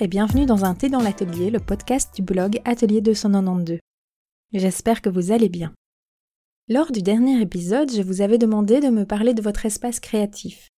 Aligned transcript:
Et 0.00 0.08
bienvenue 0.08 0.46
dans 0.46 0.64
un 0.64 0.74
thé 0.74 0.88
dans 0.88 1.00
l'atelier, 1.00 1.50
le 1.50 1.60
podcast 1.60 2.14
du 2.14 2.22
blog 2.22 2.60
Atelier 2.64 3.00
292. 3.00 3.78
J'espère 4.52 5.02
que 5.02 5.10
vous 5.10 5.32
allez 5.32 5.48
bien. 5.48 5.72
Lors 6.68 6.92
du 6.92 7.02
dernier 7.02 7.40
épisode, 7.40 7.92
je 7.92 8.02
vous 8.02 8.20
avais 8.20 8.38
demandé 8.38 8.80
de 8.80 8.88
me 8.88 9.04
parler 9.04 9.34
de 9.34 9.42
votre 9.42 9.66
espace 9.66 10.00
créatif. 10.00 10.68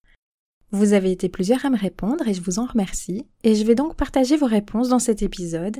Vous 0.73 0.95
avez 0.95 1.12
été 1.12 1.29
plusieurs 1.29 1.65
à 1.65 1.71
me 1.71 1.79
répondre 1.79 2.27
et 2.27 2.35
je 2.35 2.41
vous 2.41 2.59
en 2.59 2.66
remercie, 2.66 3.27
et 3.45 3.55
je 3.55 3.65
vais 3.65 3.75
donc 3.75 3.95
partager 3.95 4.37
vos 4.37 4.47
réponses 4.47 4.89
dans 4.89 4.98
cet 4.98 5.23
épisode 5.23 5.77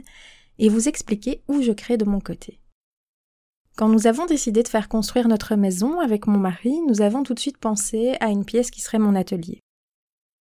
et 0.59 0.69
vous 0.69 0.89
expliquer 0.89 1.43
où 1.48 1.61
je 1.61 1.73
crée 1.73 1.96
de 1.96 2.05
mon 2.05 2.21
côté. 2.21 2.61
Quand 3.77 3.89
nous 3.89 4.07
avons 4.07 4.27
décidé 4.27 4.63
de 4.63 4.69
faire 4.69 4.89
construire 4.89 5.29
notre 5.29 5.57
maison 5.57 5.99
avec 5.99 6.27
mon 6.27 6.39
mari, 6.39 6.75
nous 6.86 7.00
avons 7.00 7.22
tout 7.25 7.35
de 7.35 7.41
suite 7.41 7.58
pensé 7.58 8.16
à 8.21 8.29
une 8.29 8.44
pièce 8.44 8.71
qui 8.71 8.80
serait 8.80 9.00
mon 9.00 9.16
atelier. 9.16 9.64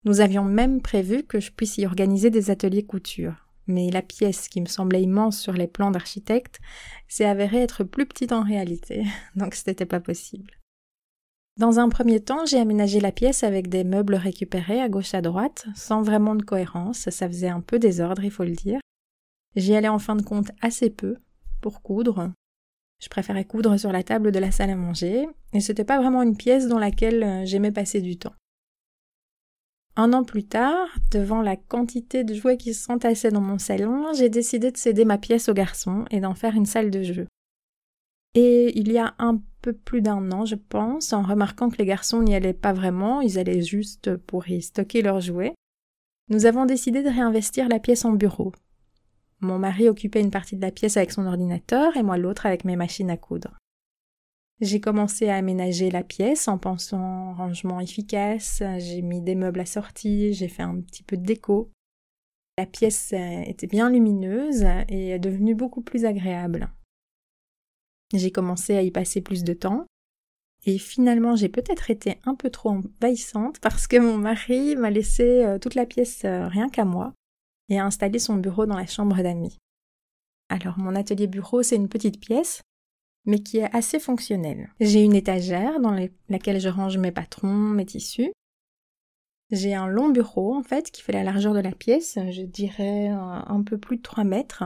Nous 0.08 0.22
avions 0.22 0.42
même 0.42 0.80
prévu 0.80 1.22
que 1.22 1.38
je 1.38 1.52
puisse 1.52 1.76
y 1.76 1.84
organiser 1.84 2.30
des 2.30 2.50
ateliers 2.50 2.82
couture. 2.82 3.46
Mais 3.66 3.90
la 3.90 4.00
pièce 4.00 4.48
qui 4.48 4.62
me 4.62 4.66
semblait 4.66 5.02
immense 5.02 5.38
sur 5.38 5.52
les 5.52 5.66
plans 5.66 5.90
d'architecte 5.90 6.60
s'est 7.08 7.26
avérée 7.26 7.58
être 7.58 7.84
plus 7.84 8.06
petite 8.06 8.32
en 8.32 8.42
réalité, 8.42 9.04
donc 9.36 9.54
ce 9.54 9.68
n'était 9.68 9.84
pas 9.84 10.00
possible. 10.00 10.52
Dans 11.58 11.78
un 11.78 11.90
premier 11.90 12.20
temps, 12.20 12.46
j'ai 12.46 12.58
aménagé 12.58 13.00
la 13.00 13.12
pièce 13.12 13.44
avec 13.44 13.68
des 13.68 13.84
meubles 13.84 14.14
récupérés 14.14 14.80
à 14.80 14.88
gauche 14.88 15.12
à 15.12 15.20
droite, 15.20 15.66
sans 15.74 16.00
vraiment 16.00 16.36
de 16.36 16.42
cohérence, 16.42 17.10
ça 17.10 17.28
faisait 17.28 17.48
un 17.48 17.60
peu 17.60 17.78
désordre, 17.78 18.24
il 18.24 18.30
faut 18.30 18.44
le 18.44 18.52
dire. 18.52 18.80
J'y 19.56 19.74
allais 19.74 19.88
en 19.88 19.98
fin 19.98 20.16
de 20.16 20.22
compte 20.22 20.52
assez 20.62 20.88
peu, 20.88 21.18
pour 21.60 21.82
coudre. 21.82 22.32
Je 23.02 23.10
préférais 23.10 23.44
coudre 23.44 23.76
sur 23.76 23.92
la 23.92 24.02
table 24.02 24.32
de 24.32 24.38
la 24.38 24.52
salle 24.52 24.70
à 24.70 24.76
manger, 24.76 25.28
et 25.52 25.60
c'était 25.60 25.84
pas 25.84 25.98
vraiment 25.98 26.22
une 26.22 26.38
pièce 26.38 26.66
dans 26.66 26.78
laquelle 26.78 27.22
euh, 27.22 27.44
j'aimais 27.44 27.72
passer 27.72 28.00
du 28.00 28.16
temps. 28.16 28.32
Un 30.00 30.12
an 30.12 30.22
plus 30.22 30.44
tard, 30.44 30.86
devant 31.10 31.42
la 31.42 31.56
quantité 31.56 32.22
de 32.22 32.32
jouets 32.32 32.56
qui 32.56 32.72
s'entassaient 32.72 33.32
dans 33.32 33.40
mon 33.40 33.58
salon, 33.58 34.12
j'ai 34.14 34.28
décidé 34.28 34.70
de 34.70 34.76
céder 34.76 35.04
ma 35.04 35.18
pièce 35.18 35.48
aux 35.48 35.54
garçons 35.54 36.04
et 36.12 36.20
d'en 36.20 36.36
faire 36.36 36.54
une 36.54 36.66
salle 36.66 36.92
de 36.92 37.02
jeu. 37.02 37.26
Et 38.34 38.78
il 38.78 38.92
y 38.92 38.98
a 38.98 39.16
un 39.18 39.42
peu 39.60 39.72
plus 39.72 40.00
d'un 40.00 40.30
an, 40.30 40.44
je 40.44 40.54
pense, 40.54 41.12
en 41.12 41.22
remarquant 41.22 41.68
que 41.68 41.78
les 41.78 41.84
garçons 41.84 42.22
n'y 42.22 42.36
allaient 42.36 42.52
pas 42.52 42.72
vraiment, 42.72 43.20
ils 43.20 43.40
allaient 43.40 43.60
juste 43.60 44.16
pour 44.16 44.48
y 44.48 44.62
stocker 44.62 45.02
leurs 45.02 45.20
jouets, 45.20 45.54
nous 46.28 46.46
avons 46.46 46.64
décidé 46.64 47.02
de 47.02 47.08
réinvestir 47.08 47.68
la 47.68 47.80
pièce 47.80 48.04
en 48.04 48.12
bureau. 48.12 48.52
Mon 49.40 49.58
mari 49.58 49.88
occupait 49.88 50.20
une 50.20 50.30
partie 50.30 50.54
de 50.54 50.62
la 50.62 50.70
pièce 50.70 50.96
avec 50.96 51.10
son 51.10 51.26
ordinateur 51.26 51.96
et 51.96 52.04
moi 52.04 52.18
l'autre 52.18 52.46
avec 52.46 52.64
mes 52.64 52.76
machines 52.76 53.10
à 53.10 53.16
coudre. 53.16 53.58
J'ai 54.60 54.80
commencé 54.80 55.28
à 55.28 55.36
aménager 55.36 55.88
la 55.90 56.02
pièce 56.02 56.48
en 56.48 56.58
pensant 56.58 57.32
rangement 57.34 57.78
efficace, 57.78 58.62
j'ai 58.78 59.02
mis 59.02 59.20
des 59.20 59.36
meubles 59.36 59.60
assortis, 59.60 60.32
j'ai 60.32 60.48
fait 60.48 60.64
un 60.64 60.80
petit 60.80 61.04
peu 61.04 61.16
de 61.16 61.24
déco. 61.24 61.70
La 62.56 62.66
pièce 62.66 63.12
euh, 63.12 63.42
était 63.46 63.68
bien 63.68 63.88
lumineuse 63.88 64.64
et 64.88 65.10
est 65.10 65.18
devenue 65.20 65.54
beaucoup 65.54 65.80
plus 65.80 66.04
agréable. 66.04 66.72
J'ai 68.12 68.32
commencé 68.32 68.76
à 68.76 68.82
y 68.82 68.90
passer 68.90 69.20
plus 69.20 69.44
de 69.44 69.52
temps 69.52 69.86
et 70.66 70.76
finalement 70.76 71.36
j'ai 71.36 71.48
peut-être 71.48 71.88
été 71.92 72.18
un 72.24 72.34
peu 72.34 72.50
trop 72.50 72.70
envahissante 72.70 73.58
parce 73.62 73.86
que 73.86 73.98
mon 73.98 74.18
mari 74.18 74.74
m'a 74.74 74.90
laissé 74.90 75.44
euh, 75.44 75.60
toute 75.60 75.76
la 75.76 75.86
pièce 75.86 76.22
euh, 76.24 76.48
rien 76.48 76.68
qu'à 76.68 76.84
moi 76.84 77.12
et 77.68 77.78
a 77.78 77.84
installé 77.84 78.18
son 78.18 78.34
bureau 78.34 78.66
dans 78.66 78.76
la 78.76 78.86
chambre 78.86 79.22
d'amis. 79.22 79.56
Alors 80.48 80.78
mon 80.78 80.96
atelier 80.96 81.28
bureau 81.28 81.62
c'est 81.62 81.76
une 81.76 81.88
petite 81.88 82.18
pièce 82.18 82.62
mais 83.28 83.40
qui 83.40 83.58
est 83.58 83.76
assez 83.76 84.00
fonctionnel. 84.00 84.70
J'ai 84.80 85.04
une 85.04 85.14
étagère 85.14 85.80
dans 85.80 85.94
laquelle 86.30 86.60
je 86.60 86.68
range 86.70 86.96
mes 86.96 87.12
patrons, 87.12 87.52
mes 87.52 87.84
tissus. 87.84 88.32
J'ai 89.50 89.74
un 89.74 89.86
long 89.86 90.08
bureau, 90.08 90.54
en 90.54 90.62
fait, 90.62 90.90
qui 90.90 91.02
fait 91.02 91.12
la 91.12 91.22
largeur 91.22 91.52
de 91.52 91.60
la 91.60 91.72
pièce, 91.72 92.18
je 92.30 92.42
dirais 92.42 93.08
un, 93.08 93.62
peu 93.62 93.76
plus 93.76 93.98
de 93.98 94.02
3 94.02 94.24
mètres. 94.24 94.64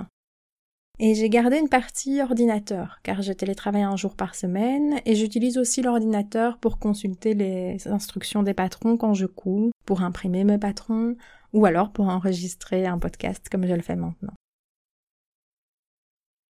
Et 1.01 1.17
j'ai 1.17 1.29
gardé 1.29 1.59
une 1.59 1.69
partie 1.69 2.23
ordinateur, 2.23 3.01
car 3.03 3.21
je 3.21 3.33
télétravaille 3.33 3.83
un 3.83 3.97
jour 3.97 4.15
par 4.15 4.37
semaine, 4.37 5.01
et 5.07 5.17
j'utilise 5.17 5.59
aussi 5.59 5.83
l'ordinateur 5.83 6.59
pour 6.59 6.79
consulter 6.79 7.35
les 7.35 7.89
instructions 7.89 8.45
des 8.45 8.55
patrons 8.55 8.97
quand 8.97 9.15
je 9.15 9.27
couds, 9.27 9.73
pour 9.85 10.03
imprimer 10.03 10.45
mes 10.45 10.59
patrons, 10.59 11.17
ou 11.53 11.67
alors 11.67 11.91
pour 11.93 12.07
enregistrer 12.07 12.87
un 12.87 12.99
podcast 12.99 13.49
comme 13.51 13.67
je 13.67 13.75
le 13.75 13.83
fais 13.83 13.97
maintenant. 13.97 14.35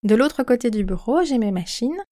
De 0.03 0.17
l'autre 0.17 0.43
côté 0.43 0.71
du 0.71 0.85
bureau, 0.85 1.23
j'ai 1.23 1.39
mes 1.39 1.53
machines 1.53 2.03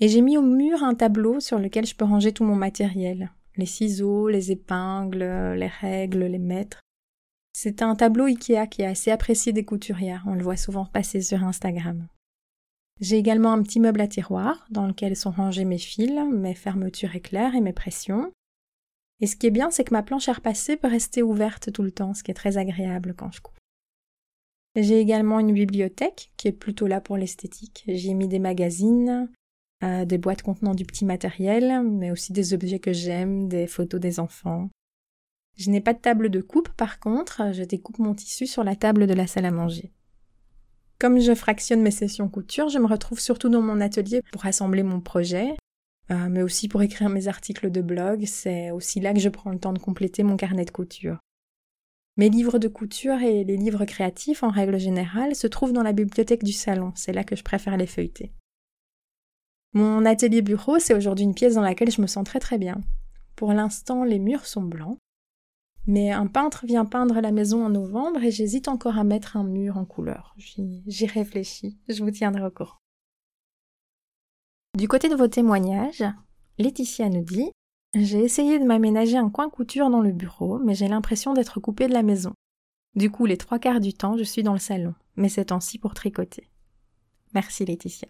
et 0.00 0.08
j'ai 0.08 0.20
mis 0.20 0.36
au 0.38 0.42
mur 0.42 0.82
un 0.82 0.94
tableau 0.94 1.40
sur 1.40 1.58
lequel 1.58 1.86
je 1.86 1.94
peux 1.94 2.04
ranger 2.04 2.32
tout 2.32 2.44
mon 2.44 2.54
matériel. 2.54 3.32
Les 3.56 3.66
ciseaux, 3.66 4.28
les 4.28 4.52
épingles, 4.52 5.54
les 5.56 5.66
règles, 5.66 6.24
les 6.24 6.38
mètres. 6.38 6.80
C'est 7.52 7.82
un 7.82 7.96
tableau 7.96 8.26
Ikea 8.26 8.68
qui 8.70 8.82
est 8.82 8.86
assez 8.86 9.10
apprécié 9.10 9.52
des 9.52 9.64
couturières, 9.64 10.22
on 10.26 10.34
le 10.34 10.44
voit 10.44 10.56
souvent 10.56 10.84
passer 10.84 11.20
sur 11.20 11.42
Instagram. 11.42 12.06
J'ai 13.00 13.16
également 13.16 13.52
un 13.52 13.62
petit 13.62 13.80
meuble 13.80 14.00
à 14.00 14.08
tiroir 14.08 14.66
dans 14.70 14.86
lequel 14.86 15.16
sont 15.16 15.30
rangés 15.30 15.64
mes 15.64 15.78
fils, 15.78 16.12
mes 16.32 16.54
fermetures 16.54 17.14
éclairs 17.14 17.54
et 17.54 17.60
mes 17.60 17.72
pressions. 17.72 18.32
Et 19.20 19.26
ce 19.26 19.36
qui 19.36 19.46
est 19.46 19.52
bien, 19.52 19.70
c'est 19.70 19.84
que 19.84 19.94
ma 19.94 20.02
planche 20.02 20.28
à 20.28 20.32
repasser 20.32 20.76
peut 20.76 20.88
rester 20.88 21.22
ouverte 21.22 21.72
tout 21.72 21.82
le 21.82 21.90
temps, 21.90 22.14
ce 22.14 22.22
qui 22.22 22.30
est 22.30 22.34
très 22.34 22.58
agréable 22.58 23.14
quand 23.16 23.32
je 23.32 23.40
couds. 23.40 23.52
J'ai 24.76 25.00
également 25.00 25.40
une 25.40 25.52
bibliothèque 25.52 26.30
qui 26.36 26.48
est 26.48 26.52
plutôt 26.52 26.86
là 26.86 27.00
pour 27.00 27.16
l'esthétique. 27.16 27.84
J'y 27.88 28.10
ai 28.10 28.14
mis 28.14 28.28
des 28.28 28.38
magazines, 28.38 29.28
euh, 29.84 30.04
des 30.04 30.18
boîtes 30.18 30.42
contenant 30.42 30.74
du 30.74 30.84
petit 30.84 31.04
matériel, 31.04 31.82
mais 31.84 32.10
aussi 32.10 32.32
des 32.32 32.54
objets 32.54 32.80
que 32.80 32.92
j'aime, 32.92 33.48
des 33.48 33.66
photos 33.66 34.00
des 34.00 34.20
enfants. 34.20 34.70
Je 35.56 35.70
n'ai 35.70 35.80
pas 35.80 35.94
de 35.94 36.00
table 36.00 36.30
de 36.30 36.40
coupe 36.40 36.68
par 36.70 37.00
contre, 37.00 37.52
je 37.52 37.62
découpe 37.62 37.98
mon 37.98 38.14
tissu 38.14 38.46
sur 38.46 38.64
la 38.64 38.76
table 38.76 39.06
de 39.06 39.14
la 39.14 39.26
salle 39.26 39.44
à 39.44 39.50
manger. 39.50 39.92
Comme 40.98 41.20
je 41.20 41.34
fractionne 41.34 41.80
mes 41.80 41.92
sessions 41.92 42.28
couture, 42.28 42.68
je 42.68 42.78
me 42.78 42.86
retrouve 42.86 43.20
surtout 43.20 43.48
dans 43.48 43.62
mon 43.62 43.80
atelier 43.80 44.22
pour 44.32 44.46
assembler 44.46 44.82
mon 44.82 45.00
projet, 45.00 45.54
euh, 46.10 46.28
mais 46.28 46.42
aussi 46.42 46.66
pour 46.66 46.82
écrire 46.82 47.08
mes 47.08 47.28
articles 47.28 47.70
de 47.70 47.80
blog. 47.80 48.24
C'est 48.26 48.72
aussi 48.72 48.98
là 48.98 49.14
que 49.14 49.20
je 49.20 49.28
prends 49.28 49.50
le 49.50 49.60
temps 49.60 49.72
de 49.72 49.78
compléter 49.78 50.24
mon 50.24 50.36
carnet 50.36 50.64
de 50.64 50.70
couture. 50.72 51.18
Mes 52.16 52.30
livres 52.30 52.58
de 52.58 52.66
couture 52.66 53.20
et 53.22 53.44
les 53.44 53.56
livres 53.56 53.84
créatifs, 53.84 54.42
en 54.42 54.50
règle 54.50 54.78
générale, 54.78 55.36
se 55.36 55.46
trouvent 55.46 55.72
dans 55.72 55.84
la 55.84 55.92
bibliothèque 55.92 56.42
du 56.42 56.52
salon. 56.52 56.90
C'est 56.96 57.12
là 57.12 57.22
que 57.22 57.36
je 57.36 57.44
préfère 57.44 57.76
les 57.76 57.86
feuilleter. 57.86 58.32
Mon 59.78 60.04
atelier 60.04 60.42
bureau, 60.42 60.80
c'est 60.80 60.92
aujourd'hui 60.92 61.24
une 61.24 61.36
pièce 61.36 61.54
dans 61.54 61.62
laquelle 61.62 61.92
je 61.92 62.02
me 62.02 62.08
sens 62.08 62.24
très 62.24 62.40
très 62.40 62.58
bien. 62.58 62.80
Pour 63.36 63.52
l'instant, 63.52 64.02
les 64.02 64.18
murs 64.18 64.44
sont 64.44 64.64
blancs. 64.64 64.98
Mais 65.86 66.10
un 66.10 66.26
peintre 66.26 66.66
vient 66.66 66.84
peindre 66.84 67.20
la 67.20 67.30
maison 67.30 67.64
en 67.64 67.70
novembre 67.70 68.24
et 68.24 68.32
j'hésite 68.32 68.66
encore 68.66 68.98
à 68.98 69.04
mettre 69.04 69.36
un 69.36 69.44
mur 69.44 69.76
en 69.76 69.84
couleur. 69.84 70.34
J'y 70.36 71.06
réfléchis. 71.06 71.78
Je 71.88 72.02
vous 72.02 72.10
tiendrai 72.10 72.44
au 72.44 72.50
courant. 72.50 72.78
Du 74.76 74.88
côté 74.88 75.08
de 75.08 75.14
vos 75.14 75.28
témoignages, 75.28 76.04
Laetitia 76.58 77.08
nous 77.08 77.22
dit 77.22 77.52
j'ai 77.94 78.18
essayé 78.18 78.58
de 78.58 78.64
m'aménager 78.64 79.16
un 79.16 79.30
coin 79.30 79.48
couture 79.48 79.90
dans 79.90 80.02
le 80.02 80.10
bureau, 80.10 80.58
mais 80.58 80.74
j'ai 80.74 80.88
l'impression 80.88 81.34
d'être 81.34 81.60
coupée 81.60 81.86
de 81.86 81.94
la 81.94 82.02
maison. 82.02 82.32
Du 82.96 83.12
coup, 83.12 83.26
les 83.26 83.36
trois 83.36 83.60
quarts 83.60 83.78
du 83.78 83.94
temps, 83.94 84.16
je 84.16 84.24
suis 84.24 84.42
dans 84.42 84.54
le 84.54 84.58
salon, 84.58 84.96
mais 85.14 85.28
c'est 85.28 85.44
temps-ci 85.44 85.78
pour 85.78 85.94
tricoter. 85.94 86.50
Merci 87.32 87.64
Laetitia. 87.64 88.08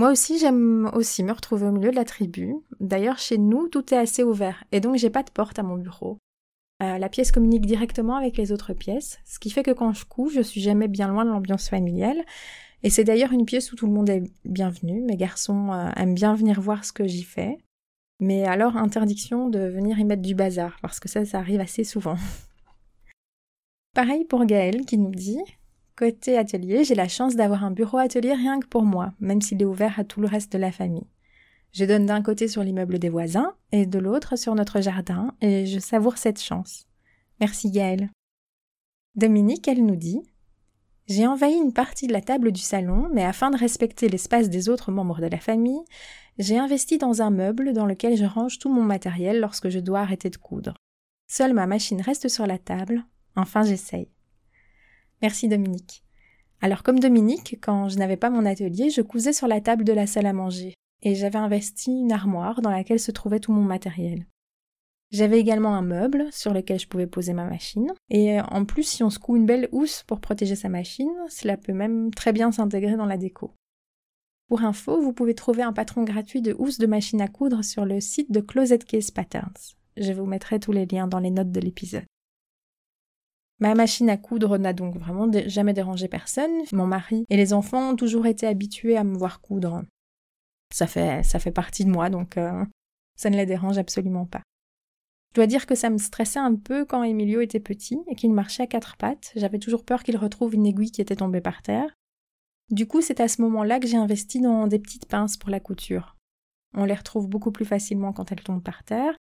Moi 0.00 0.10
aussi, 0.10 0.38
j'aime 0.38 0.90
aussi 0.92 1.22
me 1.22 1.32
retrouver 1.32 1.66
au 1.66 1.72
milieu 1.72 1.90
de 1.90 1.96
la 1.96 2.04
tribu. 2.04 2.54
D'ailleurs, 2.80 3.18
chez 3.18 3.38
nous, 3.38 3.68
tout 3.68 3.94
est 3.94 3.98
assez 3.98 4.24
ouvert, 4.24 4.64
et 4.72 4.80
donc 4.80 4.96
j'ai 4.96 5.10
pas 5.10 5.22
de 5.22 5.30
porte 5.30 5.58
à 5.58 5.62
mon 5.62 5.76
bureau. 5.76 6.18
Euh, 6.82 6.98
la 6.98 7.08
pièce 7.08 7.30
communique 7.30 7.66
directement 7.66 8.16
avec 8.16 8.36
les 8.36 8.50
autres 8.50 8.72
pièces, 8.74 9.20
ce 9.24 9.38
qui 9.38 9.50
fait 9.50 9.62
que 9.62 9.70
quand 9.70 9.92
je 9.92 10.04
couche, 10.04 10.34
je 10.34 10.40
suis 10.40 10.60
jamais 10.60 10.88
bien 10.88 11.06
loin 11.06 11.24
de 11.24 11.30
l'ambiance 11.30 11.68
familiale. 11.68 12.24
Et 12.82 12.90
c'est 12.90 13.04
d'ailleurs 13.04 13.32
une 13.32 13.46
pièce 13.46 13.72
où 13.72 13.76
tout 13.76 13.86
le 13.86 13.92
monde 13.92 14.10
est 14.10 14.24
bienvenu. 14.44 15.00
Mes 15.00 15.16
garçons 15.16 15.72
euh, 15.72 15.90
aiment 15.96 16.14
bien 16.14 16.34
venir 16.34 16.60
voir 16.60 16.84
ce 16.84 16.92
que 16.92 17.06
j'y 17.06 17.22
fais. 17.22 17.56
Mais 18.20 18.44
alors, 18.44 18.76
interdiction 18.76 19.48
de 19.48 19.60
venir 19.60 19.98
y 19.98 20.04
mettre 20.04 20.22
du 20.22 20.34
bazar, 20.34 20.76
parce 20.82 20.98
que 20.98 21.08
ça, 21.08 21.24
ça 21.24 21.38
arrive 21.38 21.60
assez 21.60 21.84
souvent. 21.84 22.16
Pareil 23.94 24.24
pour 24.24 24.44
Gaël 24.44 24.84
qui 24.84 24.98
nous 24.98 25.12
dit 25.12 25.40
Côté 25.96 26.36
atelier, 26.36 26.82
j'ai 26.82 26.96
la 26.96 27.06
chance 27.06 27.36
d'avoir 27.36 27.62
un 27.62 27.70
bureau 27.70 27.98
atelier 27.98 28.32
rien 28.32 28.58
que 28.58 28.66
pour 28.66 28.82
moi, 28.82 29.12
même 29.20 29.40
s'il 29.40 29.62
est 29.62 29.66
ouvert 29.66 30.00
à 30.00 30.04
tout 30.04 30.20
le 30.20 30.26
reste 30.26 30.52
de 30.52 30.58
la 30.58 30.72
famille. 30.72 31.06
Je 31.72 31.84
donne 31.84 32.06
d'un 32.06 32.22
côté 32.22 32.48
sur 32.48 32.64
l'immeuble 32.64 32.98
des 32.98 33.08
voisins 33.08 33.54
et 33.70 33.86
de 33.86 33.98
l'autre 34.00 34.36
sur 34.36 34.56
notre 34.56 34.80
jardin, 34.80 35.34
et 35.40 35.66
je 35.66 35.78
savoure 35.78 36.18
cette 36.18 36.40
chance. 36.40 36.88
Merci 37.40 37.70
Gaël. 37.70 38.10
Dominique, 39.14 39.68
elle 39.68 39.86
nous 39.86 39.94
dit 39.94 40.20
J'ai 41.06 41.28
envahi 41.28 41.54
une 41.54 41.72
partie 41.72 42.08
de 42.08 42.12
la 42.12 42.20
table 42.20 42.50
du 42.50 42.60
salon, 42.60 43.08
mais 43.12 43.24
afin 43.24 43.50
de 43.50 43.56
respecter 43.56 44.08
l'espace 44.08 44.50
des 44.50 44.68
autres 44.68 44.90
membres 44.90 45.20
de 45.20 45.26
la 45.26 45.38
famille, 45.38 45.84
j'ai 46.38 46.58
investi 46.58 46.98
dans 46.98 47.22
un 47.22 47.30
meuble 47.30 47.72
dans 47.72 47.86
lequel 47.86 48.16
je 48.16 48.24
range 48.24 48.58
tout 48.58 48.72
mon 48.72 48.82
matériel 48.82 49.38
lorsque 49.38 49.68
je 49.68 49.78
dois 49.78 50.00
arrêter 50.00 50.30
de 50.30 50.36
coudre. 50.36 50.74
Seule 51.28 51.54
ma 51.54 51.66
machine 51.68 52.00
reste 52.00 52.28
sur 52.28 52.48
la 52.48 52.58
table. 52.58 53.04
Enfin, 53.36 53.62
j'essaye. 53.62 54.13
Merci 55.22 55.48
Dominique. 55.48 56.02
Alors 56.60 56.82
comme 56.82 57.00
Dominique, 57.00 57.58
quand 57.60 57.88
je 57.88 57.98
n'avais 57.98 58.16
pas 58.16 58.30
mon 58.30 58.46
atelier, 58.46 58.90
je 58.90 59.02
cousais 59.02 59.32
sur 59.32 59.48
la 59.48 59.60
table 59.60 59.84
de 59.84 59.92
la 59.92 60.06
salle 60.06 60.26
à 60.26 60.32
manger, 60.32 60.74
et 61.02 61.14
j'avais 61.14 61.38
investi 61.38 61.90
une 61.90 62.12
armoire 62.12 62.62
dans 62.62 62.70
laquelle 62.70 63.00
se 63.00 63.10
trouvait 63.10 63.40
tout 63.40 63.52
mon 63.52 63.62
matériel. 63.62 64.26
J'avais 65.14 65.38
également 65.38 65.76
un 65.76 65.82
meuble 65.82 66.26
sur 66.32 66.52
lequel 66.52 66.80
je 66.80 66.88
pouvais 66.88 67.06
poser 67.06 67.34
ma 67.34 67.44
machine. 67.44 67.92
Et 68.10 68.40
en 68.40 68.64
plus, 68.64 68.82
si 68.82 69.04
on 69.04 69.10
secoue 69.10 69.36
une 69.36 69.46
belle 69.46 69.68
housse 69.70 70.02
pour 70.02 70.20
protéger 70.20 70.56
sa 70.56 70.68
machine, 70.68 71.12
cela 71.28 71.56
peut 71.56 71.72
même 71.72 72.12
très 72.12 72.32
bien 72.32 72.50
s'intégrer 72.50 72.96
dans 72.96 73.06
la 73.06 73.16
déco. 73.16 73.52
Pour 74.48 74.64
info, 74.64 75.00
vous 75.00 75.12
pouvez 75.12 75.34
trouver 75.36 75.62
un 75.62 75.72
patron 75.72 76.02
gratuit 76.02 76.42
de 76.42 76.54
housse 76.58 76.78
de 76.78 76.86
machine 76.86 77.20
à 77.20 77.28
coudre 77.28 77.62
sur 77.62 77.84
le 77.84 78.00
site 78.00 78.32
de 78.32 78.40
Closet 78.40 78.78
Case 78.78 79.12
Patterns. 79.12 79.76
Je 79.96 80.12
vous 80.12 80.26
mettrai 80.26 80.58
tous 80.58 80.72
les 80.72 80.86
liens 80.86 81.06
dans 81.06 81.20
les 81.20 81.30
notes 81.30 81.52
de 81.52 81.60
l'épisode. 81.60 82.04
Ma 83.64 83.74
machine 83.74 84.10
à 84.10 84.18
coudre 84.18 84.58
n'a 84.58 84.74
donc 84.74 84.98
vraiment 84.98 85.26
jamais 85.46 85.72
dérangé 85.72 86.06
personne. 86.06 86.64
Mon 86.72 86.86
mari 86.86 87.24
et 87.30 87.36
les 87.38 87.54
enfants 87.54 87.92
ont 87.92 87.96
toujours 87.96 88.26
été 88.26 88.46
habitués 88.46 88.98
à 88.98 89.04
me 89.04 89.16
voir 89.16 89.40
coudre. 89.40 89.84
Ça 90.70 90.86
fait, 90.86 91.22
ça 91.22 91.38
fait 91.38 91.50
partie 91.50 91.86
de 91.86 91.90
moi, 91.90 92.10
donc 92.10 92.36
euh, 92.36 92.62
ça 93.16 93.30
ne 93.30 93.36
les 93.38 93.46
dérange 93.46 93.78
absolument 93.78 94.26
pas. 94.26 94.42
Je 95.30 95.36
dois 95.36 95.46
dire 95.46 95.64
que 95.64 95.74
ça 95.74 95.88
me 95.88 95.96
stressait 95.96 96.40
un 96.40 96.56
peu 96.56 96.84
quand 96.84 97.04
Emilio 97.04 97.40
était 97.40 97.58
petit 97.58 97.98
et 98.06 98.14
qu'il 98.14 98.34
marchait 98.34 98.64
à 98.64 98.66
quatre 98.66 98.98
pattes. 98.98 99.32
J'avais 99.34 99.58
toujours 99.58 99.86
peur 99.86 100.02
qu'il 100.02 100.18
retrouve 100.18 100.54
une 100.54 100.66
aiguille 100.66 100.90
qui 100.90 101.00
était 101.00 101.16
tombée 101.16 101.40
par 101.40 101.62
terre. 101.62 101.94
Du 102.70 102.86
coup, 102.86 103.00
c'est 103.00 103.20
à 103.20 103.28
ce 103.28 103.40
moment-là 103.40 103.80
que 103.80 103.86
j'ai 103.86 103.96
investi 103.96 104.42
dans 104.42 104.66
des 104.66 104.78
petites 104.78 105.06
pinces 105.06 105.38
pour 105.38 105.48
la 105.48 105.60
couture. 105.60 106.18
On 106.74 106.84
les 106.84 106.92
retrouve 106.92 107.30
beaucoup 107.30 107.50
plus 107.50 107.64
facilement 107.64 108.12
quand 108.12 108.30
elles 108.30 108.42
tombent 108.42 108.62
par 108.62 108.84
terre. 108.84 109.16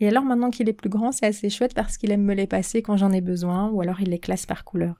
Et 0.00 0.08
alors 0.08 0.24
maintenant 0.24 0.50
qu'il 0.50 0.68
est 0.68 0.74
plus 0.74 0.90
grand, 0.90 1.12
c'est 1.12 1.26
assez 1.26 1.50
chouette 1.50 1.74
parce 1.74 1.96
qu'il 1.96 2.10
aime 2.10 2.24
me 2.24 2.34
les 2.34 2.46
passer 2.46 2.82
quand 2.82 2.96
j'en 2.96 3.12
ai 3.12 3.20
besoin 3.20 3.70
ou 3.70 3.80
alors 3.80 4.00
il 4.00 4.10
les 4.10 4.18
classe 4.18 4.46
par 4.46 4.64
couleur. 4.64 4.96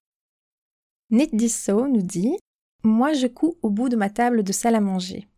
Knit 1.10 1.31
Disso 1.32 1.87
nous 1.87 2.02
dit 2.02 2.37
Moi 2.82 3.12
je 3.12 3.26
couds 3.26 3.58
au 3.62 3.70
bout 3.70 3.88
de 3.88 3.96
ma 3.96 4.10
table 4.10 4.43
de 4.43 4.52
salle 4.52 4.75
à 4.75 4.81
manger. 4.81 5.28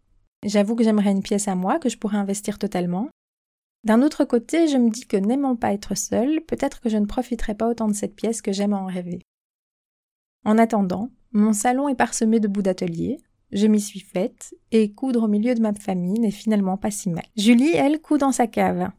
J'avoue 0.45 0.77
que 0.77 0.85
j'aimerais 0.85 1.11
une 1.11 1.23
pièce 1.23 1.49
à 1.49 1.57
moi 1.57 1.79
que 1.79 1.89
je 1.89 1.99
pourrais 1.99 2.19
investir 2.19 2.59
totalement, 2.59 3.11
d'un 3.85 4.03
autre 4.03 4.25
côté, 4.25 4.67
je 4.69 4.77
me 4.77 4.91
dis 4.91 5.07
que 5.07 5.17
n'aimant 5.17 5.57
pas 5.57 5.73
être 5.73 5.97
seule, 5.97 6.41
peut-être 6.43 6.81
que 6.81 6.89
je 6.89 6.97
ne 6.97 7.07
profiterai 7.07 7.55
pas 7.55 7.69
autant 7.69 7.89
de 7.89 7.95
cette 7.95 8.17
pièce 8.17 8.43
que 8.43 8.53
j'aime 8.53 8.75
en 8.75 8.87
rêver. 8.87 9.23
En 10.45 10.59
attendant, 10.59 11.11
mon 11.33 11.53
salon 11.53 11.89
est 11.89 11.95
parsemé 11.95 12.41
de 12.41 12.49
bouts 12.49 12.63
d'atelier, 12.63 13.19
je 13.53 13.67
m'y 13.67 13.81
suis 13.81 14.01
faite, 14.01 14.55
et 14.73 14.93
coudre 14.93 15.25
au 15.25 15.29
milieu 15.29 15.55
de 15.55 15.63
ma 15.63 15.73
famille 15.73 16.19
n'est 16.19 16.31
finalement 16.31 16.77
pas 16.77 16.91
si 16.91 17.09
mal. 17.09 17.25
Julie, 17.37 17.75
elle, 17.75 18.01
coud 18.01 18.21
dans 18.21 18.33
sa 18.33 18.47
cave. 18.47 18.91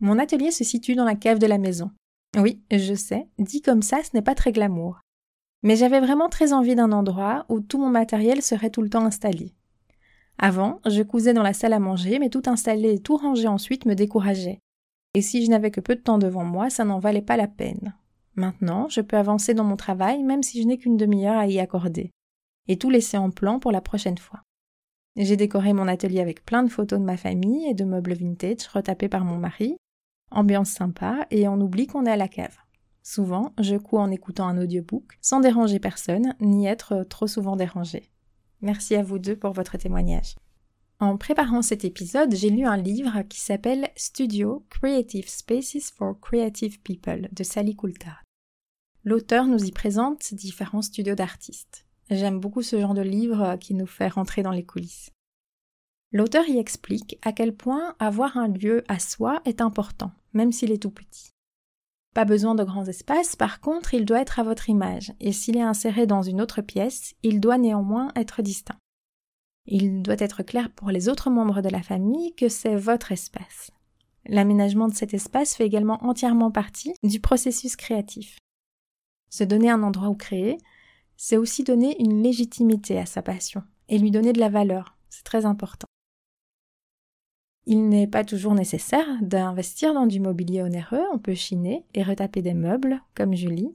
Mon 0.00 0.18
atelier 0.18 0.50
se 0.50 0.64
situe 0.64 0.94
dans 0.94 1.04
la 1.04 1.14
cave 1.14 1.38
de 1.38 1.46
la 1.46 1.58
maison. 1.58 1.90
Oui, 2.38 2.62
je 2.70 2.94
sais, 2.94 3.28
dit 3.38 3.60
comme 3.60 3.82
ça, 3.82 3.98
ce 4.02 4.10
n'est 4.14 4.22
pas 4.22 4.34
très 4.34 4.52
glamour. 4.52 5.00
Mais 5.62 5.76
j'avais 5.76 6.00
vraiment 6.00 6.28
très 6.28 6.52
envie 6.52 6.74
d'un 6.74 6.92
endroit 6.92 7.44
où 7.48 7.60
tout 7.60 7.78
mon 7.78 7.90
matériel 7.90 8.40
serait 8.40 8.70
tout 8.70 8.82
le 8.82 8.88
temps 8.88 9.04
installé. 9.04 9.54
Avant, 10.38 10.80
je 10.86 11.02
cousais 11.02 11.34
dans 11.34 11.42
la 11.42 11.52
salle 11.52 11.74
à 11.74 11.80
manger, 11.80 12.18
mais 12.18 12.30
tout 12.30 12.42
installer 12.46 12.94
et 12.94 12.98
tout 12.98 13.16
ranger 13.16 13.48
ensuite 13.48 13.84
me 13.84 13.94
décourageait. 13.94 14.60
Et 15.14 15.20
si 15.20 15.44
je 15.44 15.50
n'avais 15.50 15.70
que 15.70 15.80
peu 15.80 15.96
de 15.96 16.00
temps 16.00 16.18
devant 16.18 16.44
moi, 16.44 16.70
ça 16.70 16.84
n'en 16.84 16.98
valait 16.98 17.20
pas 17.20 17.36
la 17.36 17.48
peine. 17.48 17.94
Maintenant, 18.36 18.88
je 18.88 19.02
peux 19.02 19.18
avancer 19.18 19.52
dans 19.52 19.64
mon 19.64 19.76
travail 19.76 20.22
même 20.22 20.42
si 20.42 20.62
je 20.62 20.66
n'ai 20.66 20.78
qu'une 20.78 20.96
demi-heure 20.96 21.36
à 21.36 21.46
y 21.46 21.58
accorder. 21.58 22.10
Et 22.68 22.78
tout 22.78 22.88
laisser 22.88 23.18
en 23.18 23.30
plan 23.30 23.58
pour 23.58 23.72
la 23.72 23.80
prochaine 23.80 24.18
fois. 24.18 24.40
J'ai 25.16 25.36
décoré 25.36 25.72
mon 25.72 25.88
atelier 25.88 26.20
avec 26.20 26.44
plein 26.44 26.62
de 26.62 26.70
photos 26.70 27.00
de 27.00 27.04
ma 27.04 27.16
famille 27.16 27.68
et 27.68 27.74
de 27.74 27.84
meubles 27.84 28.14
vintage 28.14 28.66
retapés 28.72 29.08
par 29.08 29.24
mon 29.24 29.36
mari. 29.36 29.76
Ambiance 30.30 30.70
sympa 30.70 31.26
et 31.30 31.48
on 31.48 31.60
oublie 31.60 31.86
qu'on 31.86 32.06
est 32.06 32.12
à 32.12 32.16
la 32.16 32.28
cave. 32.28 32.56
Souvent, 33.02 33.52
je 33.58 33.76
couds 33.76 33.98
en 33.98 34.10
écoutant 34.10 34.46
un 34.46 34.60
audiobook 34.60 35.18
sans 35.20 35.40
déranger 35.40 35.78
personne 35.78 36.34
ni 36.40 36.66
être 36.66 37.04
trop 37.04 37.26
souvent 37.26 37.56
dérangé. 37.56 38.10
Merci 38.60 38.94
à 38.94 39.02
vous 39.02 39.18
deux 39.18 39.36
pour 39.36 39.52
votre 39.52 39.78
témoignage. 39.78 40.36
En 41.00 41.16
préparant 41.16 41.62
cet 41.62 41.84
épisode, 41.84 42.34
j'ai 42.34 42.50
lu 42.50 42.66
un 42.66 42.76
livre 42.76 43.22
qui 43.22 43.40
s'appelle 43.40 43.88
Studio 43.96 44.66
Creative 44.68 45.28
Spaces 45.28 45.90
for 45.90 46.20
Creative 46.20 46.78
People 46.82 47.28
de 47.32 47.42
Sally 47.42 47.74
Coulthard. 47.74 48.22
L'auteur 49.02 49.46
nous 49.46 49.64
y 49.64 49.72
présente 49.72 50.34
différents 50.34 50.82
studios 50.82 51.14
d'artistes. 51.14 51.86
J'aime 52.10 52.38
beaucoup 52.38 52.60
ce 52.60 52.78
genre 52.78 52.92
de 52.92 53.00
livre 53.00 53.56
qui 53.58 53.72
nous 53.72 53.86
fait 53.86 54.08
rentrer 54.08 54.42
dans 54.42 54.50
les 54.50 54.64
coulisses. 54.64 55.10
L'auteur 56.12 56.46
y 56.48 56.58
explique 56.58 57.18
à 57.22 57.32
quel 57.32 57.56
point 57.56 57.94
avoir 57.98 58.36
un 58.36 58.48
lieu 58.48 58.84
à 58.88 58.98
soi 58.98 59.40
est 59.46 59.62
important, 59.62 60.12
même 60.32 60.52
s'il 60.52 60.72
est 60.72 60.82
tout 60.82 60.90
petit. 60.90 61.30
Pas 62.14 62.24
besoin 62.24 62.54
de 62.54 62.64
grands 62.64 62.86
espaces, 62.86 63.36
par 63.36 63.60
contre, 63.60 63.94
il 63.94 64.04
doit 64.04 64.20
être 64.20 64.40
à 64.40 64.42
votre 64.42 64.68
image, 64.68 65.12
et 65.20 65.32
s'il 65.32 65.56
est 65.56 65.62
inséré 65.62 66.06
dans 66.06 66.22
une 66.22 66.40
autre 66.40 66.60
pièce, 66.60 67.14
il 67.22 67.40
doit 67.40 67.58
néanmoins 67.58 68.10
être 68.16 68.42
distinct. 68.42 68.78
Il 69.66 70.02
doit 70.02 70.16
être 70.18 70.42
clair 70.42 70.70
pour 70.74 70.90
les 70.90 71.08
autres 71.08 71.30
membres 71.30 71.62
de 71.62 71.68
la 71.68 71.82
famille 71.82 72.34
que 72.34 72.48
c'est 72.48 72.74
votre 72.74 73.12
espace. 73.12 73.70
L'aménagement 74.26 74.88
de 74.88 74.94
cet 74.94 75.14
espace 75.14 75.54
fait 75.54 75.66
également 75.66 76.04
entièrement 76.04 76.50
partie 76.50 76.94
du 77.04 77.20
processus 77.20 77.76
créatif. 77.76 78.38
Se 79.30 79.44
donner 79.44 79.70
un 79.70 79.82
endroit 79.82 80.08
où 80.08 80.16
créer, 80.16 80.58
c'est 81.16 81.36
aussi 81.36 81.62
donner 81.62 82.00
une 82.02 82.22
légitimité 82.22 82.98
à 82.98 83.06
sa 83.06 83.22
passion 83.22 83.62
et 83.88 83.98
lui 83.98 84.10
donner 84.10 84.32
de 84.32 84.40
la 84.40 84.48
valeur. 84.48 84.96
C'est 85.08 85.24
très 85.24 85.44
important. 85.44 85.89
Il 87.72 87.88
n'est 87.88 88.08
pas 88.08 88.24
toujours 88.24 88.56
nécessaire 88.56 89.06
d'investir 89.22 89.94
dans 89.94 90.08
du 90.08 90.18
mobilier 90.18 90.60
onéreux, 90.60 91.04
on 91.12 91.20
peut 91.20 91.36
chiner 91.36 91.84
et 91.94 92.02
retaper 92.02 92.42
des 92.42 92.52
meubles, 92.52 93.00
comme 93.14 93.36
Julie. 93.36 93.72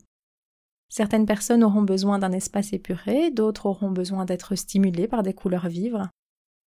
Certaines 0.90 1.26
personnes 1.26 1.64
auront 1.64 1.82
besoin 1.82 2.20
d'un 2.20 2.34
espace 2.34 2.74
épuré, 2.74 3.32
d'autres 3.32 3.68
auront 3.68 3.92
besoin 3.92 4.26
d'être 4.26 4.56
stimulées 4.56 5.08
par 5.08 5.24
des 5.24 5.34
couleurs 5.34 5.70
vives. 5.70 6.10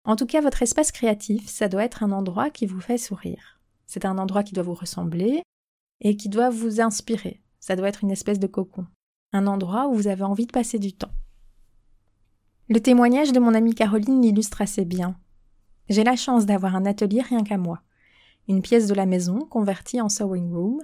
En 0.06 0.16
tout 0.16 0.25
cas, 0.25 0.40
votre 0.40 0.62
espace 0.62 0.90
créatif, 0.90 1.46
ça 1.46 1.69
doit 1.69 1.84
être 1.84 2.02
un 2.02 2.12
endroit 2.12 2.48
qui 2.48 2.64
vous 2.64 2.80
fait 2.80 2.96
sourire. 2.96 3.60
C'est 3.86 4.06
un 4.06 4.16
endroit 4.16 4.42
qui 4.42 4.54
doit 4.54 4.64
vous 4.64 4.72
ressembler 4.72 5.42
et 6.00 6.16
qui 6.16 6.31
doit 6.31 6.48
vous 6.48 6.81
inspirer. 6.81 7.42
Ça 7.60 7.76
doit 7.76 7.90
être 7.90 8.04
une 8.04 8.10
espèce 8.10 8.38
de 8.38 8.46
cocon. 8.46 8.86
Un 9.34 9.46
endroit 9.46 9.88
où 9.88 9.92
vous 9.92 10.08
avez 10.08 10.24
envie 10.24 10.46
de 10.46 10.52
passer 10.52 10.78
du 10.78 10.94
temps. 10.94 11.12
Le 12.70 12.81
témoignage 12.81 13.32
de 13.32 13.38
mon 13.38 13.52
amie 13.52 13.74
Caroline 13.74 14.22
l'illustre 14.22 14.62
assez 14.62 14.86
bien. 14.86 15.14
J'ai 15.88 16.05
la 16.05 16.17
chance 16.17 16.44
d'avoir 16.44 16.76
un 16.76 16.85
atelier 16.85 17.23
rien 17.23 17.43
qu'à 17.43 17.56
moi. 17.56 17.82
Une 18.46 18.62
pièce 18.62 18.87
de 18.87 18.94
la 18.94 19.06
maison 19.06 19.40
convertie 19.40 20.00
en 20.00 20.08
sewing 20.08 20.52
room, 20.52 20.81